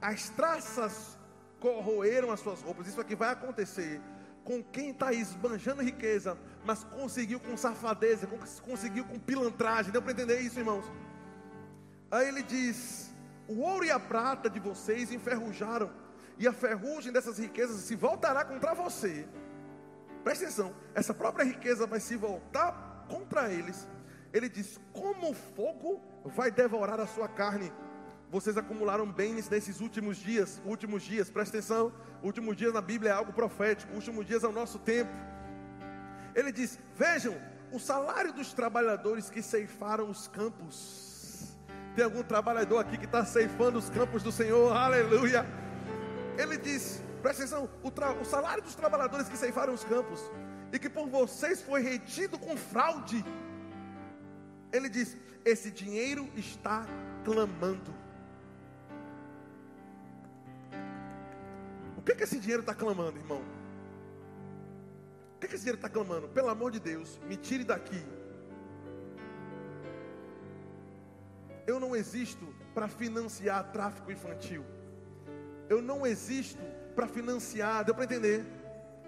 [0.01, 1.19] as traças
[1.61, 2.87] corroeram as suas roupas.
[2.87, 4.01] Isso aqui vai acontecer
[4.45, 8.29] com quem está esbanjando riqueza, mas conseguiu com safadeza,
[8.63, 9.93] conseguiu com pilantragem.
[9.93, 10.85] Deu para entender isso, irmãos?
[12.11, 13.13] Aí ele diz:
[13.49, 15.91] o ouro e a prata de vocês enferrujaram,
[16.39, 19.27] e a ferrugem dessas riquezas se voltará contra você
[20.27, 23.87] presta atenção, essa própria riqueza vai se voltar contra eles.
[24.33, 27.73] Ele diz: Como o fogo vai devorar a sua carne.
[28.29, 30.61] Vocês acumularam bens nesses últimos dias.
[30.65, 31.93] Últimos dias, presta atenção.
[32.25, 33.95] Últimos dias na Bíblia é algo profético.
[33.95, 35.13] Últimos dias é o nosso tempo.
[36.35, 37.37] Ele diz: Vejam,
[37.71, 41.57] o salário dos trabalhadores que ceifaram os campos.
[41.95, 44.77] Tem algum trabalhador aqui que está ceifando os campos do Senhor?
[44.77, 45.47] Aleluia.
[46.39, 50.21] Ele diz: Presta atenção, o, o salário dos trabalhadores que ceifaram os campos
[50.73, 53.25] e que por vocês foi retido com fraude.
[54.73, 56.85] Ele diz: esse dinheiro está
[57.25, 57.95] clamando.
[61.97, 63.43] O que, que esse dinheiro está clamando, irmão?
[65.37, 66.29] O que, que esse dinheiro está clamando?
[66.29, 68.05] Pelo amor de Deus, me tire daqui.
[71.67, 74.65] Eu não existo para financiar tráfico infantil.
[75.69, 76.63] Eu não existo
[76.95, 78.45] para financiar, deu para entender?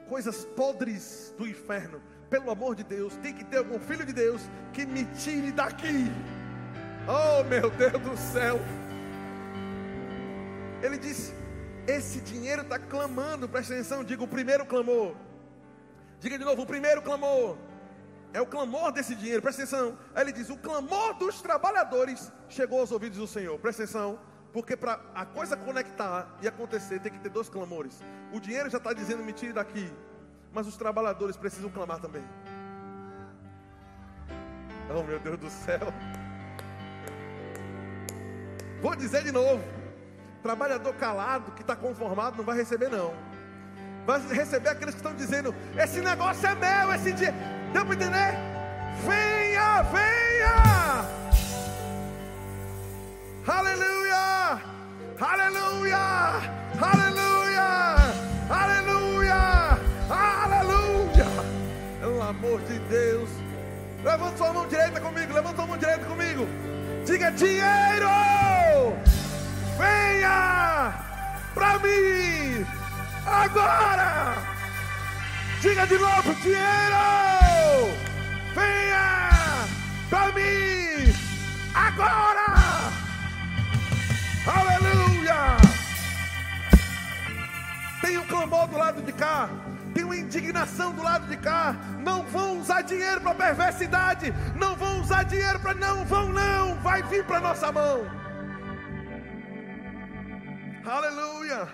[0.09, 2.03] Coisas podres do inferno.
[2.29, 4.43] Pelo amor de Deus, tem que ter algum filho de Deus
[4.73, 6.07] que me tire daqui.
[7.07, 8.59] Oh, meu Deus do céu.
[10.83, 11.33] Ele disse:
[11.87, 14.05] Esse dinheiro está clamando, presta atenção.
[14.05, 15.17] Diga o primeiro clamor.
[16.21, 17.57] Diga de novo: o primeiro clamor.
[18.33, 19.99] É o clamor desse dinheiro, presta atenção.
[20.15, 24.19] Aí ele diz: O clamor dos trabalhadores chegou aos ouvidos do Senhor, presta atenção.
[24.53, 28.03] Porque para a coisa conectar e acontecer, tem que ter dois clamores.
[28.33, 29.93] O dinheiro já está dizendo me tire daqui,
[30.53, 32.25] mas os trabalhadores precisam clamar também.
[34.91, 35.93] Oh meu Deus do céu.
[38.81, 39.63] Vou dizer de novo:
[40.43, 43.13] trabalhador calado que está conformado não vai receber, não.
[44.07, 47.35] Vai receber aqueles que estão dizendo: esse negócio é meu, esse dia.
[47.73, 48.35] Deu para entender?
[49.05, 50.19] Venha, venha!
[53.47, 54.08] Aleluia!
[55.21, 56.41] Aleluia!
[56.81, 57.97] Aleluia!
[58.49, 59.79] Aleluia!
[60.09, 61.27] Aleluia!
[62.01, 63.29] Pelo amor de Deus.
[64.03, 65.35] Levanta sua mão direita comigo.
[65.35, 66.49] Levanta sua mão direita comigo.
[67.05, 68.09] Diga dinheiro.
[69.77, 70.95] Venha
[71.55, 72.67] para mim.
[73.27, 74.35] Agora.
[75.61, 77.05] Diga de novo dinheiro.
[78.55, 79.69] Venha
[80.09, 81.13] para mim.
[81.75, 82.38] Agora.
[88.09, 89.51] Tem um clamor do lado de cá,
[89.93, 91.77] tem uma indignação do lado de cá.
[92.03, 97.03] Não vão usar dinheiro para perversidade, não vão usar dinheiro para não, vão não, vai
[97.03, 98.07] vir para nossa mão.
[100.87, 101.69] Aleluia!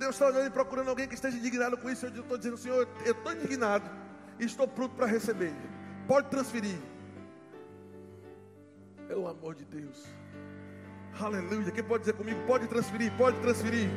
[0.00, 2.06] Deus está olhando e procurando alguém que esteja indignado com isso.
[2.06, 3.88] Eu estou dizendo, Senhor, eu estou indignado
[4.40, 5.54] e estou pronto para receber.
[6.08, 6.76] Pode transferir.
[9.06, 10.08] Pelo amor de Deus.
[11.20, 11.70] Aleluia.
[11.70, 12.40] Quem pode dizer comigo?
[12.48, 13.88] Pode transferir, pode transferir.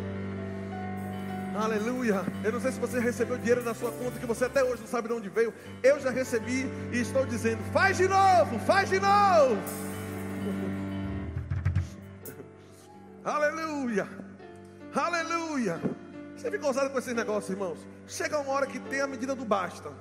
[1.57, 2.21] Aleluia.
[2.43, 4.87] Eu não sei se você recebeu dinheiro na sua conta que você até hoje não
[4.87, 5.53] sabe de onde veio.
[5.81, 9.61] Eu já recebi e estou dizendo: faz de novo, faz de novo.
[13.23, 14.07] Aleluia.
[14.93, 15.79] Aleluia.
[16.35, 17.79] Você fica ousado com esses negócios, irmãos.
[18.05, 19.91] Chega uma hora que tem a medida do basta.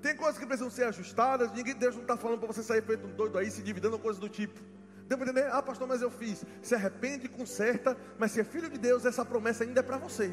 [0.00, 1.52] Tem coisas que precisam ser ajustadas.
[1.52, 4.20] Ninguém, Deus não está falando para você sair feito um doido aí, se dividindo coisas
[4.20, 4.58] do tipo.
[5.06, 5.50] Deu para entender?
[5.52, 6.44] Ah, pastor, mas eu fiz.
[6.62, 7.96] Se arrepende, conserta.
[8.16, 10.32] Mas se é filho de Deus, essa promessa ainda é para você.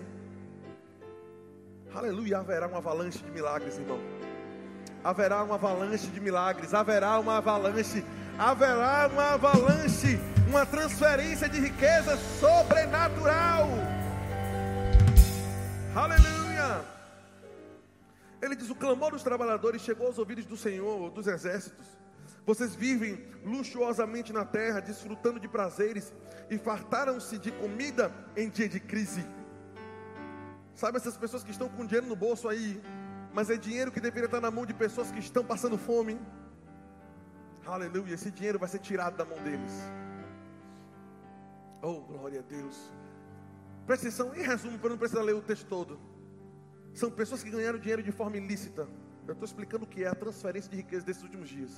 [1.98, 4.00] Aleluia, haverá uma avalanche de milagres, irmão.
[5.04, 8.06] Haverá uma avalanche de milagres, haverá uma avalanche,
[8.38, 13.68] haverá uma avalanche, uma transferência de riqueza sobrenatural.
[15.96, 16.86] Aleluia.
[18.44, 21.88] Ele diz: O clamor dos trabalhadores chegou aos ouvidos do Senhor dos exércitos.
[22.46, 26.14] Vocês vivem luxuosamente na terra, desfrutando de prazeres
[26.48, 29.26] e fartaram-se de comida em dia de crise.
[30.78, 32.80] Sabe essas pessoas que estão com dinheiro no bolso aí,
[33.34, 36.22] mas é dinheiro que deveria estar na mão de pessoas que estão passando fome.
[37.66, 39.74] Aleluia, esse dinheiro vai ser tirado da mão deles.
[41.82, 42.94] Oh, glória a Deus.
[43.88, 46.00] Presta atenção, em resumo, para não precisar ler o texto todo.
[46.94, 48.88] São pessoas que ganharam dinheiro de forma ilícita.
[49.28, 51.72] Eu estou explicando o que é a transferência de riqueza desses últimos dias.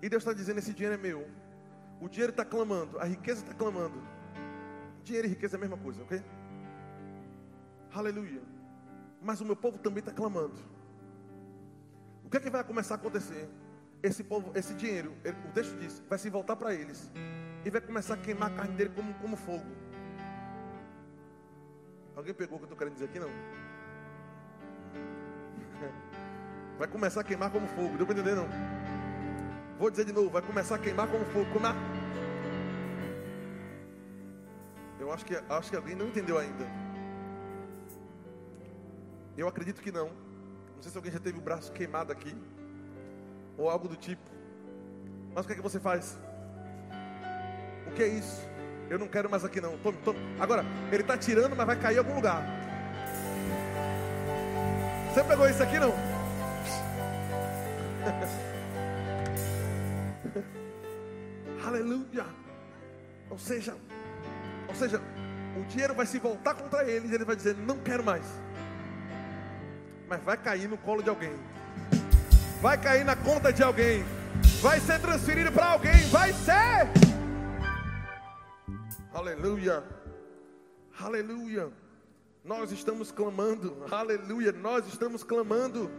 [0.00, 1.28] E Deus está dizendo: esse dinheiro é meu.
[2.00, 4.00] O dinheiro está clamando, a riqueza está clamando.
[5.02, 6.22] Dinheiro e riqueza é a mesma coisa, ok?
[7.96, 8.42] Aleluia.
[9.22, 10.60] Mas o meu povo também está clamando.
[12.22, 13.48] O que é que vai começar a acontecer?
[14.02, 15.14] Esse povo, esse dinheiro,
[15.48, 17.10] o texto diz, vai se voltar para eles
[17.64, 19.64] e vai começar a queimar a carne dele como, como fogo.
[22.14, 23.18] Alguém pegou o que eu estou querendo dizer aqui?
[23.18, 23.28] Não.
[26.78, 27.96] Vai começar a queimar como fogo.
[27.96, 28.34] Deu para entender?
[28.34, 28.46] Não.
[29.78, 31.46] Vou dizer de novo, vai começar a queimar como fogo.
[31.66, 31.74] A...
[35.00, 36.85] Eu acho que, acho que alguém não entendeu ainda.
[39.36, 40.08] Eu acredito que não.
[40.74, 42.34] Não sei se alguém já teve o braço queimado aqui.
[43.58, 44.22] Ou algo do tipo.
[45.34, 46.18] Mas o que é que você faz?
[47.86, 48.40] O que é isso?
[48.88, 49.76] Eu não quero mais aqui não.
[49.78, 50.18] Tome, tome.
[50.40, 52.42] Agora, ele está tirando, mas vai cair em algum lugar.
[55.12, 55.92] Você pegou isso aqui não?
[61.66, 62.24] Aleluia.
[63.28, 63.76] Ou seja,
[64.68, 65.02] ou seja,
[65.58, 68.24] o dinheiro vai se voltar contra ele e ele vai dizer: Não quero mais.
[70.08, 71.32] Mas vai cair no colo de alguém,
[72.60, 74.04] vai cair na conta de alguém,
[74.62, 76.88] vai ser transferido para alguém, vai ser.
[79.12, 79.82] Aleluia,
[81.00, 81.72] aleluia.
[82.44, 85.90] Nós estamos clamando, aleluia, nós estamos clamando.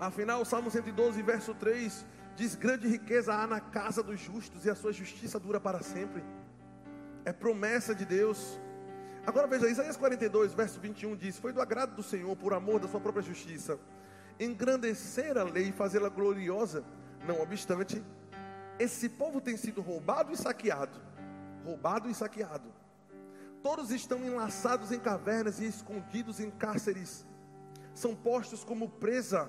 [0.00, 2.04] Afinal, o Salmo 112, verso 3
[2.38, 6.22] Diz: grande riqueza há na casa dos justos e a sua justiça dura para sempre.
[7.24, 8.60] É promessa de Deus.
[9.28, 12.88] Agora veja, Isaías 42, verso 21 diz: Foi do agrado do Senhor, por amor da
[12.88, 13.78] sua própria justiça,
[14.40, 16.82] engrandecer a lei e fazê-la gloriosa.
[17.26, 18.02] Não obstante,
[18.78, 20.98] esse povo tem sido roubado e saqueado.
[21.62, 22.72] Roubado e saqueado.
[23.62, 27.26] Todos estão enlaçados em cavernas e escondidos em cárceres.
[27.92, 29.46] São postos como presa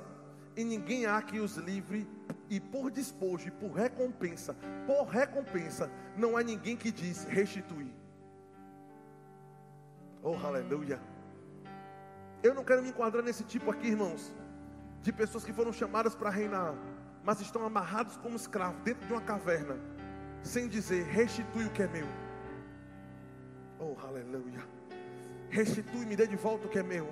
[0.57, 2.05] e ninguém há que os livre,
[2.49, 4.53] e por despojo e por recompensa,
[4.86, 7.98] por recompensa, não há ninguém que diz restituir.
[10.24, 10.99] Oh, aleluia.
[12.41, 14.34] Eu não quero me enquadrar nesse tipo aqui, irmãos,
[15.01, 16.74] de pessoas que foram chamadas para reinar,
[17.24, 19.78] mas estão amarrados como escravos dentro de uma caverna,
[20.41, 22.07] sem dizer restitui o que é meu.
[23.80, 24.63] Oh, aleluia.
[25.49, 27.11] Restitui, me dê de volta o que é meu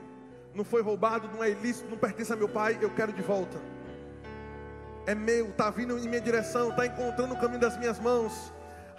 [0.57, 3.59] não foi roubado, não é ilícito, não pertence a meu pai, eu quero de volta.
[5.05, 8.51] É meu, está vindo em minha direção, está encontrando o caminho das minhas mãos.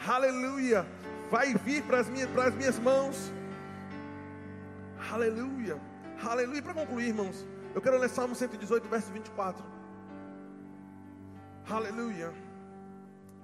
[0.06, 0.86] Aleluia.
[1.30, 3.32] Vai vir para as minhas, para as minhas mãos.
[5.12, 5.80] Aleluia.
[6.22, 6.62] Aleluia.
[6.62, 9.64] Para concluir, irmãos, eu quero ler Salmo 118, verso 24.
[11.70, 12.32] Aleluia.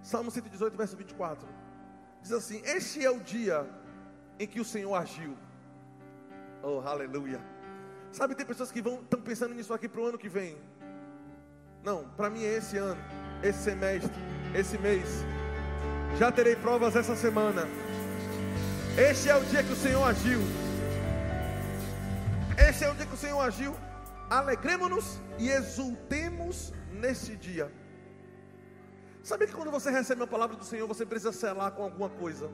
[0.02, 1.46] Salmo 118, verso 24.
[2.22, 3.68] Diz assim: Este é o dia
[4.38, 5.36] em que o Senhor agiu.
[6.62, 7.40] Oh, aleluia.
[8.10, 10.56] Sabe, tem pessoas que vão estão pensando nisso aqui para o ano que vem.
[11.82, 13.00] Não, para mim é esse ano,
[13.42, 14.22] esse semestre,
[14.54, 15.24] esse mês.
[16.18, 17.68] Já terei provas essa semana.
[18.96, 20.40] Este é o dia que o Senhor agiu.
[22.56, 23.74] Este é o dia que o Senhor agiu.
[24.30, 27.70] Alegremos-nos e exultemos nesse dia.
[29.22, 32.48] Sabe que quando você recebe a palavra do Senhor, você precisa selar com alguma coisa.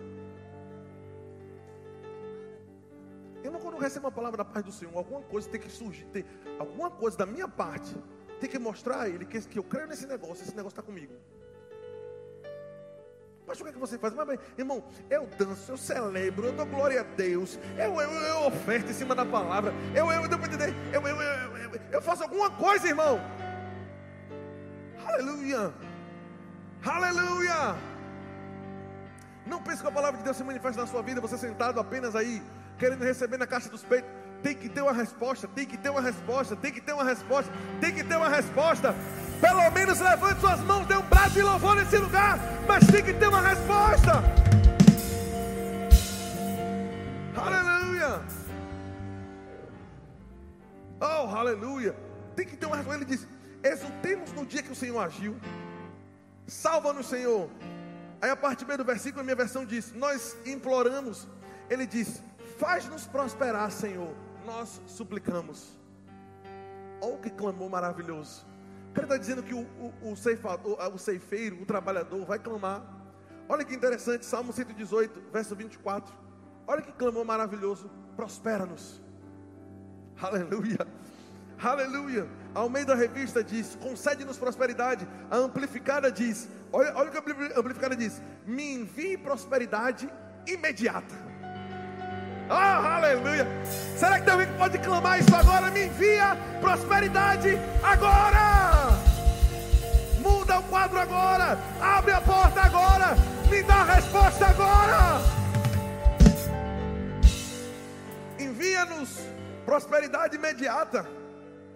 [3.45, 6.05] Irmão, quando eu recebo uma palavra da paz do Senhor, alguma coisa tem que surgir,
[6.07, 6.25] tem,
[6.59, 7.95] alguma coisa da minha parte
[8.39, 11.13] tem que mostrar a Ele que, que eu creio nesse negócio, esse negócio está comigo.
[13.51, 14.15] Mas o que, é que você faz?
[14.15, 18.47] Mas, bem, irmão, eu danço, eu celebro, eu dou glória a Deus, eu, eu, eu
[18.47, 20.29] oferto em cima da palavra, eu, eu, eu,
[20.93, 23.21] eu, eu, eu, eu faço alguma coisa, irmão.
[25.05, 25.75] Aleluia,
[26.87, 27.77] aleluia.
[29.45, 32.15] Não pense que a palavra de Deus se manifesta na sua vida, você sentado apenas
[32.15, 32.41] aí,
[32.79, 34.09] querendo receber na caixa dos peitos.
[34.45, 37.53] Tem que ter uma resposta, tem que ter uma resposta, tem que ter uma resposta,
[37.81, 38.95] tem que ter uma resposta.
[39.41, 42.39] Pelo menos levante suas mãos, dê um braço de louvor nesse lugar,
[42.69, 44.23] mas tem que ter uma resposta.
[47.37, 48.23] Aleluia.
[51.01, 51.97] Oh, aleluia.
[52.37, 52.93] Tem que ter uma razão.
[52.93, 53.27] Ele diz:
[53.63, 55.35] exultemos no dia que o Senhor agiu.
[56.47, 57.49] Salva-nos, Senhor.
[58.21, 61.27] Aí a parte B do versículo, a minha versão diz: Nós imploramos.
[61.71, 62.23] Ele diz:
[62.59, 64.15] Faz-nos prosperar, Senhor.
[64.45, 65.79] Nós suplicamos.
[67.01, 68.50] Olha o que clamou maravilhoso.
[68.93, 72.83] Cara está dizendo que o, o, o, ceifador, o ceifeiro, o trabalhador, vai clamar.
[73.49, 76.13] Olha que interessante, Salmo 118, verso 24.
[76.67, 77.91] Olha que clamou maravilhoso.
[78.17, 79.03] Prospera-nos.
[80.21, 80.79] Aleluia.
[81.63, 82.29] Aleluia.
[82.55, 85.07] A Almeida Revista diz: concede-nos prosperidade.
[85.31, 90.11] A Amplificada diz: olha, olha o que a Amplificada diz: me envie prosperidade
[90.47, 91.15] imediata.
[92.51, 93.47] Oh, aleluia.
[93.97, 95.71] Será que tem alguém que pode clamar isso agora?
[95.71, 98.91] Me envia prosperidade agora.
[100.19, 101.57] Muda o quadro agora.
[101.81, 103.15] Abre a porta agora.
[103.49, 105.21] Me dá a resposta agora.
[108.37, 109.21] Envia-nos
[109.65, 111.07] prosperidade imediata.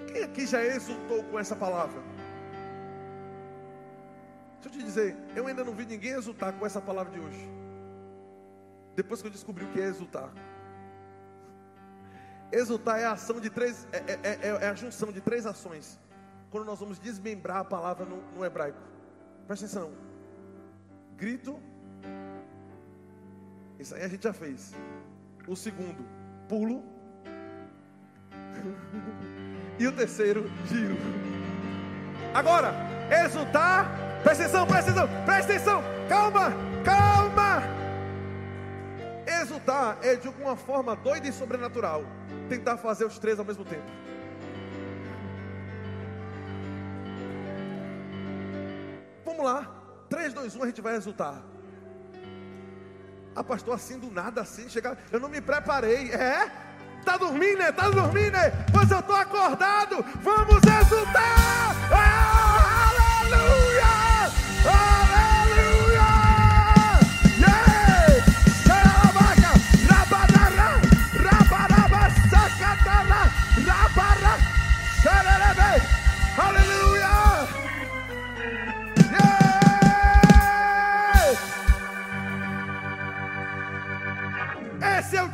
[0.08, 2.02] Quem aqui já exultou com essa palavra?
[4.60, 7.48] Deixa eu te dizer, eu ainda não vi ninguém exultar com essa palavra de hoje.
[8.96, 10.30] Depois que eu descobri o que é exultar.
[12.54, 15.98] Exultar é a ação de três, é, é, é, é a junção de três ações.
[16.50, 18.78] Quando nós vamos desmembrar a palavra no, no hebraico.
[19.46, 19.90] Presta atenção.
[21.16, 21.58] Grito.
[23.78, 24.72] Isso aí a gente já fez.
[25.48, 26.04] O segundo,
[26.48, 26.82] pulo.
[29.76, 30.96] E o terceiro, giro.
[32.32, 32.72] Agora,
[33.24, 33.90] exultar.
[34.22, 35.82] Presta atenção, presta atenção, presta atenção.
[36.08, 36.52] Calma,
[36.84, 37.83] calma.
[39.64, 42.04] Exultar é de alguma forma doida e sobrenatural.
[42.50, 43.82] Tentar fazer os três ao mesmo tempo.
[49.24, 49.66] Vamos lá.
[50.10, 51.42] 3, 2, 1, a gente vai exultar.
[53.34, 54.98] Ah, pastor, assim do nada, assim, chegar.
[55.10, 56.12] Eu não me preparei.
[56.12, 56.50] É?
[57.00, 57.70] Está dormindo, né?
[57.70, 58.50] Está dormindo, né?
[58.70, 60.04] Pois eu estou acordado.
[60.20, 61.74] Vamos exultar!
[61.90, 63.84] Ah, aleluia!
[64.62, 65.03] Aleluia!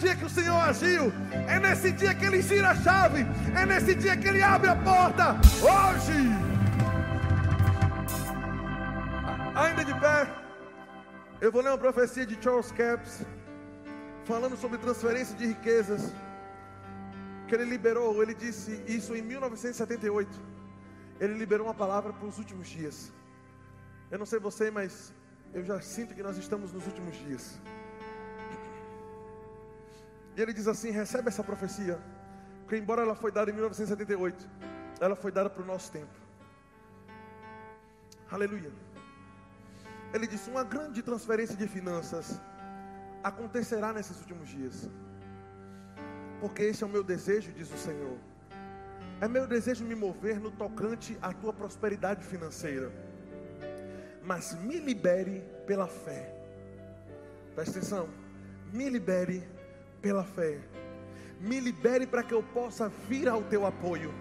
[0.00, 1.12] Dia que o Senhor agiu.
[1.54, 3.20] É nesse dia que ele gira a chave.
[3.60, 5.36] É nesse dia que ele abre a porta.
[5.72, 6.20] Hoje.
[9.62, 10.18] Ainda de pé.
[11.40, 13.22] Eu vou ler uma profecia de Charles Capps.
[14.24, 16.12] Falando sobre transferência de riquezas.
[17.46, 18.22] Que ele liberou.
[18.22, 20.40] Ele disse isso em 1978.
[21.20, 23.12] Ele liberou uma palavra para os últimos dias.
[24.10, 25.12] Eu não sei você, mas
[25.52, 27.60] eu já sinto que nós estamos nos últimos dias.
[30.40, 31.98] E ele diz assim: recebe essa profecia,
[32.66, 34.48] que embora ela foi dada em 1978,
[34.98, 36.14] ela foi dada para o nosso tempo.
[38.30, 38.72] Aleluia.
[40.14, 42.40] Ele disse: uma grande transferência de finanças
[43.22, 44.88] acontecerá nesses últimos dias,
[46.40, 48.16] porque esse é o meu desejo, diz o Senhor.
[49.20, 52.90] É meu desejo me mover no tocante à tua prosperidade financeira,
[54.22, 56.34] mas me libere pela fé.
[57.54, 58.08] Presta atenção,
[58.72, 59.59] me libere
[60.00, 60.58] pela fé.
[61.40, 64.12] Me libere para que eu possa vir ao teu apoio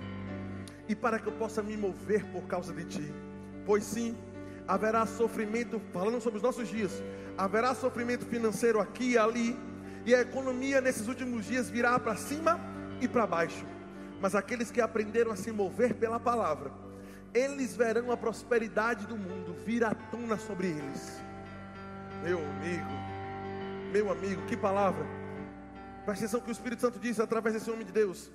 [0.88, 3.14] e para que eu possa me mover por causa de ti.
[3.66, 4.18] Pois sim,
[4.68, 7.04] haverá sofrimento, falando sobre os nossos dias,
[7.38, 9.58] haverá sofrimento financeiro aqui e ali,
[10.06, 12.60] e a economia nesses últimos dias virá para cima
[13.02, 13.66] e para baixo.
[14.22, 16.72] Mas aqueles que aprenderam a se mover pela palavra,
[17.34, 21.22] eles verão a prosperidade do mundo vir à tona sobre eles.
[22.24, 22.90] Meu amigo,
[23.94, 25.19] meu amigo, que palavra!
[26.10, 28.32] Presta atenção que o Espírito Santo diz através desse homem de Deus.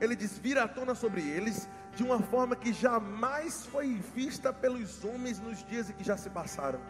[0.00, 5.04] Ele diz: vira à tona sobre eles de uma forma que jamais foi vista pelos
[5.04, 6.80] homens nos dias em que já se passaram.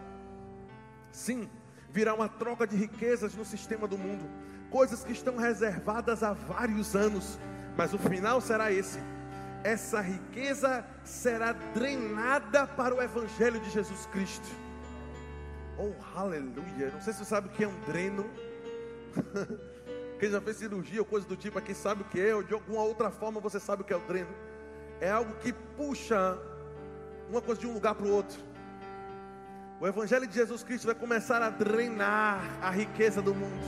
[1.11, 1.51] Sim,
[1.91, 4.25] virá uma troca de riquezas no sistema do mundo,
[4.71, 7.37] coisas que estão reservadas há vários anos,
[7.77, 9.01] mas o final será esse.
[9.65, 14.47] Essa riqueza será drenada para o Evangelho de Jesus Cristo.
[15.77, 16.93] Oh, aleluia!
[16.93, 18.31] Não sei se você sabe o que é um dreno.
[20.21, 22.53] Quem já fez cirurgia ou coisa do tipo aqui sabe o que é, ou de
[22.53, 24.29] alguma outra forma você sabe o que é o dreno.
[25.01, 26.37] É algo que puxa
[27.31, 28.39] uma coisa de um lugar para o outro.
[29.81, 33.65] O Evangelho de Jesus Cristo vai começar a drenar a riqueza do mundo.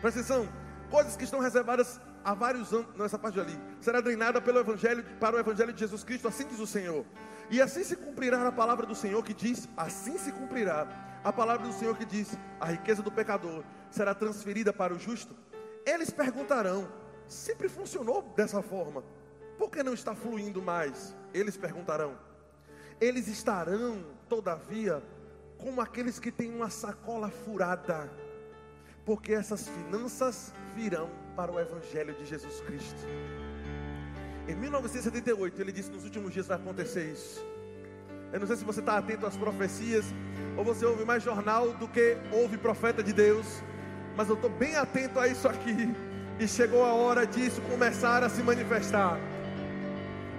[0.00, 0.48] Presta atenção,
[0.90, 5.36] coisas que estão reservadas há vários anos, nessa parte ali, será drenada pelo Evangelho, para
[5.36, 7.04] o Evangelho de Jesus Cristo, assim diz o Senhor.
[7.48, 10.84] E assim se cumprirá a palavra do Senhor que diz: assim se cumprirá
[11.22, 15.34] a palavra do Senhor que diz: a riqueza do pecador será transferida para o justo.
[15.84, 16.88] Eles perguntarão:
[17.26, 19.02] sempre funcionou dessa forma.
[19.58, 21.14] Por que não está fluindo mais?
[21.34, 22.16] Eles perguntarão.
[23.00, 25.02] Eles estarão, todavia,
[25.58, 28.10] como aqueles que têm uma sacola furada,
[29.04, 33.00] porque essas finanças virão para o Evangelho de Jesus Cristo.
[34.48, 37.44] Em 1978, ele disse: Nos últimos dias vai acontecer isso.
[38.32, 40.04] Eu não sei se você está atento às profecias,
[40.56, 43.62] ou você ouve mais jornal do que ouve profeta de Deus,
[44.18, 45.94] mas eu estou bem atento a isso aqui.
[46.40, 49.16] E chegou a hora disso começar a se manifestar.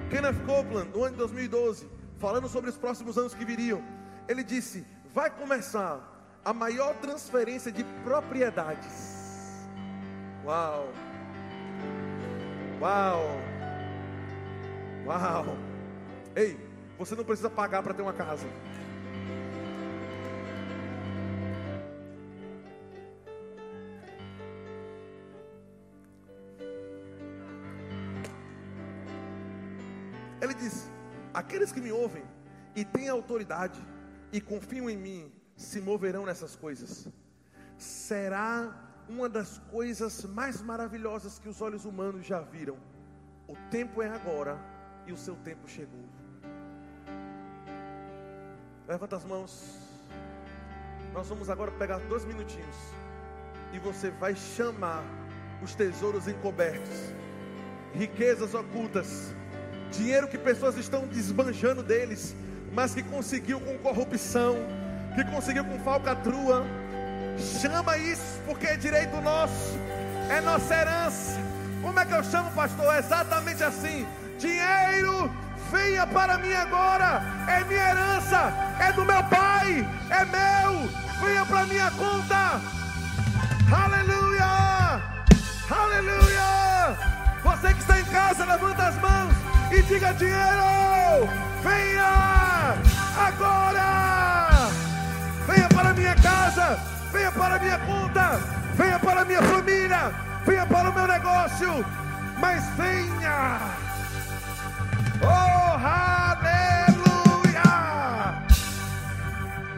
[0.09, 3.82] Kenneth Copeland, no ano de 2012, falando sobre os próximos anos que viriam,
[4.27, 5.97] ele disse: vai começar
[6.43, 9.69] a maior transferência de propriedades.
[10.43, 10.89] Uau!
[12.82, 13.21] Uau!
[15.05, 15.57] Uau!
[16.36, 16.59] Ei,
[16.97, 18.45] você não precisa pagar para ter uma casa.
[31.50, 32.24] Aqueles que me ouvem
[32.76, 33.84] e têm autoridade
[34.32, 37.08] e confiam em mim se moverão nessas coisas.
[37.76, 38.72] Será
[39.10, 42.78] uma das coisas mais maravilhosas que os olhos humanos já viram.
[43.47, 44.60] O tempo é agora
[45.08, 46.08] e o seu tempo chegou.
[48.88, 49.76] Levanta as mãos.
[51.12, 52.78] Nós vamos agora pegar dois minutinhos
[53.74, 55.04] e você vai chamar
[55.64, 57.12] os tesouros encobertos,
[57.95, 59.34] riquezas ocultas
[59.92, 62.36] dinheiro que pessoas estão desbanjando deles,
[62.74, 64.58] mas que conseguiu com corrupção,
[65.16, 66.66] que conseguiu com falcatrua.
[67.62, 69.78] Chama isso, porque é direito nosso,
[70.30, 71.40] é nossa herança.
[71.82, 72.94] Como é que eu chamo, pastor?
[72.94, 74.06] É exatamente assim:
[74.38, 75.32] dinheiro,
[75.72, 80.90] venha para mim agora, é minha herança, é do meu pai, é meu,
[81.26, 82.62] venha para minha conta.
[83.72, 85.02] Aleluia!
[85.70, 86.98] Aleluia!
[87.44, 89.39] Você que está em casa, levanta as mãos
[89.72, 91.30] e diga: dinheiro,
[91.63, 92.76] venha
[93.28, 94.70] agora,
[95.47, 96.80] venha para minha casa,
[97.11, 98.39] venha para minha conta,
[98.76, 100.11] venha para minha família,
[100.45, 101.86] venha para o meu negócio,
[102.39, 103.59] mas venha,
[105.22, 107.63] oh aleluia,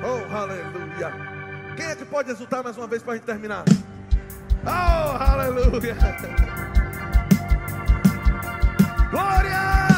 [0.04, 1.12] oh aleluia.
[1.76, 3.64] Quem é que pode exultar mais uma vez para a gente terminar?
[4.64, 5.96] Oh aleluia,
[9.12, 9.91] Glória!